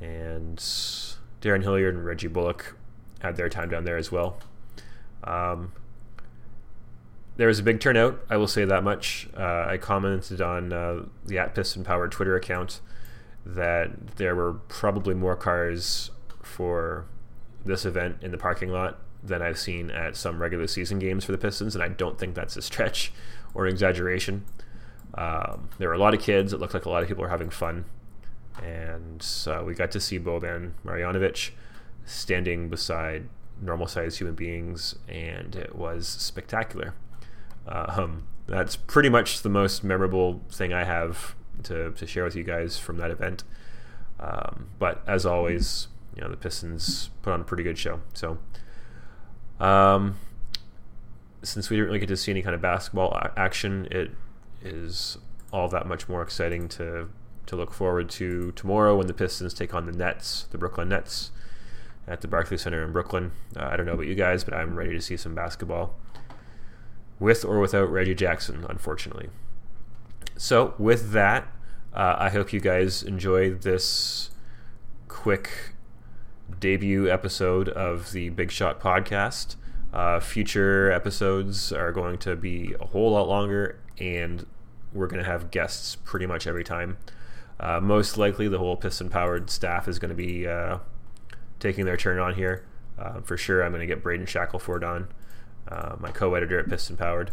And 0.00 0.58
Darrun 1.40 1.62
Hilliard 1.62 1.94
and 1.94 2.04
Reggie 2.04 2.28
Bullock 2.28 2.76
had 3.20 3.36
their 3.36 3.48
time 3.48 3.68
down 3.68 3.84
there 3.84 3.96
as 3.96 4.12
well. 4.12 4.38
Um, 5.24 5.72
there 7.36 7.48
was 7.48 7.58
a 7.58 7.62
big 7.62 7.80
turnout, 7.80 8.20
I 8.30 8.36
will 8.36 8.46
say 8.46 8.64
that 8.64 8.84
much. 8.84 9.28
Uh, 9.36 9.66
I 9.68 9.76
commented 9.78 10.40
on 10.40 10.72
uh, 10.72 11.02
the 11.24 11.38
at 11.38 11.54
Piston 11.54 11.84
Power 11.84 12.08
Twitter 12.08 12.36
account 12.36 12.80
that 13.44 14.16
there 14.16 14.34
were 14.34 14.54
probably 14.68 15.14
more 15.14 15.36
cars 15.36 16.10
for 16.42 17.06
this 17.64 17.84
event 17.84 18.18
in 18.22 18.30
the 18.30 18.38
parking 18.38 18.70
lot 18.70 18.98
than 19.22 19.42
I've 19.42 19.58
seen 19.58 19.90
at 19.90 20.16
some 20.16 20.40
regular 20.40 20.66
season 20.66 20.98
games 20.98 21.24
for 21.24 21.32
the 21.32 21.38
Pistons, 21.38 21.74
and 21.74 21.82
I 21.82 21.88
don't 21.88 22.18
think 22.18 22.34
that's 22.34 22.56
a 22.56 22.62
stretch 22.62 23.12
or 23.54 23.66
exaggeration. 23.66 24.44
Um, 25.14 25.70
there 25.78 25.88
were 25.88 25.94
a 25.94 25.98
lot 25.98 26.14
of 26.14 26.20
kids. 26.20 26.52
It 26.52 26.60
looked 26.60 26.74
like 26.74 26.84
a 26.84 26.90
lot 26.90 27.02
of 27.02 27.08
people 27.08 27.22
were 27.22 27.28
having 27.28 27.50
fun, 27.50 27.84
and 28.62 29.26
uh, 29.46 29.62
we 29.64 29.74
got 29.74 29.90
to 29.92 30.00
see 30.00 30.18
Boban 30.18 30.72
Marjanovic 30.84 31.50
standing 32.04 32.68
beside 32.68 33.28
normal 33.60 33.86
sized 33.86 34.18
human 34.18 34.34
beings, 34.34 34.96
and 35.08 35.56
it 35.56 35.74
was 35.74 36.06
spectacular. 36.06 36.94
Um, 37.66 38.26
that's 38.46 38.76
pretty 38.76 39.08
much 39.08 39.42
the 39.42 39.48
most 39.48 39.84
memorable 39.84 40.42
thing 40.50 40.72
I 40.72 40.84
have 40.84 41.34
to, 41.64 41.92
to 41.92 42.06
share 42.06 42.24
with 42.24 42.36
you 42.36 42.44
guys 42.44 42.78
from 42.78 42.98
that 42.98 43.10
event. 43.10 43.44
Um, 44.20 44.68
but 44.78 45.02
as 45.06 45.24
always, 45.24 45.88
you 46.14 46.22
know, 46.22 46.28
the 46.28 46.36
Pistons 46.36 47.10
put 47.22 47.32
on 47.32 47.40
a 47.40 47.44
pretty 47.44 47.62
good 47.62 47.78
show. 47.78 48.00
So, 48.12 48.38
um, 49.60 50.16
since 51.42 51.70
we 51.70 51.76
didn't 51.76 51.86
really 51.86 51.98
get 51.98 52.08
to 52.08 52.16
see 52.16 52.30
any 52.30 52.42
kind 52.42 52.54
of 52.54 52.60
basketball 52.60 53.18
action, 53.36 53.88
it 53.90 54.12
is 54.62 55.18
all 55.52 55.68
that 55.68 55.86
much 55.86 56.08
more 56.08 56.22
exciting 56.22 56.68
to 56.68 57.08
to 57.46 57.56
look 57.56 57.74
forward 57.74 58.08
to 58.08 58.52
tomorrow 58.52 58.96
when 58.96 59.06
the 59.06 59.12
Pistons 59.12 59.52
take 59.52 59.74
on 59.74 59.84
the 59.84 59.92
Nets, 59.92 60.46
the 60.50 60.56
Brooklyn 60.56 60.88
Nets 60.88 61.30
at 62.06 62.20
the 62.20 62.28
Barclays 62.28 62.62
Center 62.62 62.84
in 62.84 62.92
Brooklyn. 62.92 63.32
Uh, 63.56 63.68
I 63.70 63.76
don't 63.76 63.86
know 63.86 63.92
about 63.92 64.06
you 64.06 64.14
guys, 64.14 64.44
but 64.44 64.54
I'm 64.54 64.76
ready 64.76 64.92
to 64.92 65.00
see 65.00 65.16
some 65.16 65.34
basketball 65.34 65.94
with 67.18 67.44
or 67.44 67.60
without 67.60 67.90
Reggie 67.90 68.14
Jackson, 68.14 68.66
unfortunately. 68.68 69.30
So, 70.36 70.74
with 70.78 71.12
that, 71.12 71.46
uh, 71.94 72.16
I 72.18 72.30
hope 72.30 72.52
you 72.52 72.60
guys 72.60 73.02
enjoyed 73.02 73.62
this 73.62 74.30
quick 75.08 75.74
debut 76.58 77.08
episode 77.08 77.68
of 77.68 78.12
the 78.12 78.30
Big 78.30 78.50
Shot 78.50 78.80
podcast. 78.80 79.56
Uh, 79.92 80.18
future 80.18 80.90
episodes 80.90 81.72
are 81.72 81.92
going 81.92 82.18
to 82.18 82.34
be 82.34 82.74
a 82.80 82.86
whole 82.86 83.12
lot 83.12 83.28
longer, 83.28 83.78
and 83.98 84.44
we're 84.92 85.06
going 85.06 85.22
to 85.22 85.30
have 85.30 85.52
guests 85.52 85.96
pretty 85.96 86.26
much 86.26 86.46
every 86.46 86.64
time. 86.64 86.98
Uh, 87.60 87.80
most 87.80 88.18
likely, 88.18 88.48
the 88.48 88.58
whole 88.58 88.76
piston 88.76 89.08
powered 89.08 89.48
staff 89.50 89.86
is 89.86 90.00
going 90.00 90.08
to 90.08 90.16
be 90.16 90.48
uh, 90.48 90.78
taking 91.64 91.86
their 91.86 91.96
turn 91.96 92.18
on 92.18 92.34
here. 92.34 92.62
Uh, 92.98 93.22
for 93.22 93.38
sure, 93.38 93.64
I'm 93.64 93.72
going 93.72 93.80
to 93.80 93.86
get 93.86 94.02
Braden 94.02 94.26
Shackelford 94.26 94.84
on, 94.84 95.08
uh, 95.66 95.96
my 95.98 96.10
co 96.10 96.34
editor 96.34 96.60
at 96.60 96.68
Piston 96.68 96.96
Powered. 96.96 97.30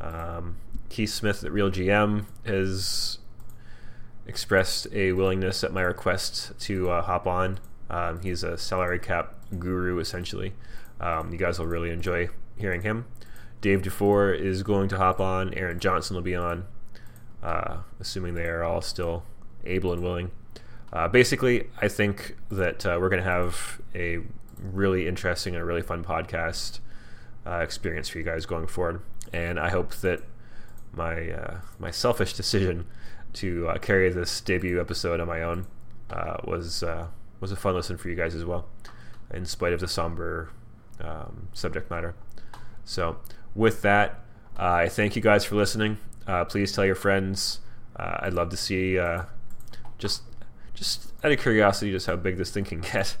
Um, 0.00 0.56
Keith 0.88 1.10
Smith 1.10 1.42
at 1.42 1.50
Real 1.50 1.68
GM 1.68 2.26
has 2.46 3.18
expressed 4.24 4.86
a 4.92 5.12
willingness 5.12 5.64
at 5.64 5.72
my 5.72 5.82
request 5.82 6.52
to 6.60 6.90
uh, 6.90 7.02
hop 7.02 7.26
on. 7.26 7.58
Um, 7.90 8.20
he's 8.22 8.44
a 8.44 8.56
salary 8.56 9.00
cap 9.00 9.34
guru, 9.58 9.98
essentially. 9.98 10.52
Um, 11.00 11.32
you 11.32 11.38
guys 11.38 11.58
will 11.58 11.66
really 11.66 11.90
enjoy 11.90 12.28
hearing 12.56 12.82
him. 12.82 13.06
Dave 13.60 13.82
Dufour 13.82 14.32
is 14.32 14.62
going 14.62 14.88
to 14.90 14.96
hop 14.96 15.20
on. 15.20 15.52
Aaron 15.54 15.80
Johnson 15.80 16.14
will 16.14 16.22
be 16.22 16.36
on, 16.36 16.66
uh, 17.42 17.78
assuming 17.98 18.34
they 18.34 18.46
are 18.46 18.62
all 18.62 18.80
still 18.80 19.24
able 19.64 19.92
and 19.92 20.02
willing. 20.02 20.30
Uh, 20.92 21.08
basically, 21.08 21.68
I 21.80 21.88
think 21.88 22.36
that 22.50 22.84
uh, 22.84 22.98
we're 23.00 23.08
going 23.08 23.22
to 23.22 23.28
have 23.28 23.80
a 23.94 24.18
really 24.60 25.06
interesting 25.06 25.54
and 25.54 25.62
a 25.62 25.64
really 25.64 25.82
fun 25.82 26.04
podcast 26.04 26.80
uh, 27.46 27.56
experience 27.56 28.08
for 28.08 28.18
you 28.18 28.24
guys 28.24 28.46
going 28.46 28.66
forward. 28.66 29.02
And 29.32 29.58
I 29.58 29.70
hope 29.70 29.94
that 29.96 30.22
my 30.92 31.30
uh, 31.30 31.60
my 31.78 31.90
selfish 31.90 32.32
decision 32.32 32.86
to 33.34 33.68
uh, 33.68 33.78
carry 33.78 34.10
this 34.10 34.40
debut 34.40 34.80
episode 34.80 35.20
on 35.20 35.28
my 35.28 35.42
own 35.42 35.66
was 36.44 36.82
was 37.40 37.52
a 37.52 37.56
fun 37.56 37.74
listen 37.74 37.96
for 37.96 38.08
you 38.08 38.14
guys 38.14 38.34
as 38.34 38.44
well, 38.44 38.66
in 39.32 39.44
spite 39.46 39.72
of 39.72 39.80
the 39.80 39.88
somber 39.88 40.50
um, 41.00 41.48
subject 41.52 41.90
matter. 41.90 42.14
So, 42.84 43.18
with 43.54 43.82
that, 43.82 44.20
uh, 44.58 44.72
I 44.72 44.88
thank 44.88 45.16
you 45.16 45.22
guys 45.22 45.44
for 45.44 45.56
listening. 45.56 45.98
Uh, 46.26 46.44
please 46.44 46.72
tell 46.72 46.84
your 46.84 46.94
friends. 46.94 47.60
Uh, 47.96 48.18
I'd 48.20 48.34
love 48.34 48.50
to 48.50 48.56
see 48.56 48.98
uh, 48.98 49.24
just 49.98 50.22
just 50.80 51.12
out 51.22 51.30
of 51.30 51.38
curiosity 51.38 51.92
just 51.92 52.06
how 52.06 52.16
big 52.16 52.38
this 52.38 52.50
thing 52.50 52.64
can 52.64 52.80
get. 52.80 53.16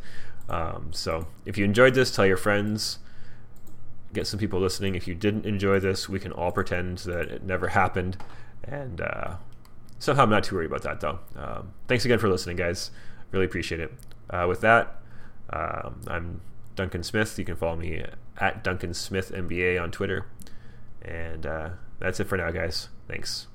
Um, 0.48 0.88
so, 0.92 1.28
if 1.44 1.58
you 1.58 1.64
enjoyed 1.64 1.94
this, 1.94 2.10
tell 2.10 2.26
your 2.26 2.38
friends. 2.38 2.98
Get 4.12 4.26
some 4.26 4.40
people 4.40 4.58
listening. 4.58 4.94
If 4.96 5.06
you 5.06 5.14
didn't 5.14 5.44
enjoy 5.44 5.78
this, 5.78 6.08
we 6.08 6.18
can 6.18 6.32
all 6.32 6.50
pretend 6.50 6.98
that 6.98 7.28
it 7.28 7.44
never 7.44 7.68
happened. 7.68 8.16
And 8.64 9.00
uh, 9.00 9.36
somehow 10.00 10.24
I'm 10.24 10.30
not 10.30 10.42
too 10.42 10.56
worried 10.56 10.66
about 10.66 10.82
that, 10.82 11.00
though. 11.00 11.20
Um, 11.36 11.74
thanks 11.86 12.04
again 12.04 12.18
for 12.18 12.28
listening, 12.28 12.56
guys. 12.56 12.90
Really 13.30 13.44
appreciate 13.44 13.80
it. 13.80 13.92
Uh, 14.30 14.46
with 14.48 14.62
that, 14.62 14.96
um, 15.50 16.00
I'm 16.08 16.40
Duncan 16.74 17.04
Smith. 17.04 17.38
You 17.38 17.44
can 17.44 17.56
follow 17.56 17.76
me 17.76 18.04
at 18.38 18.64
Duncan 18.64 18.94
Smith 18.94 19.30
MBA 19.30 19.80
on 19.80 19.92
Twitter. 19.92 20.26
And 21.02 21.46
uh, 21.46 21.70
that's 22.00 22.18
it 22.18 22.24
for 22.24 22.38
now, 22.38 22.50
guys. 22.50 22.88
Thanks. 23.06 23.46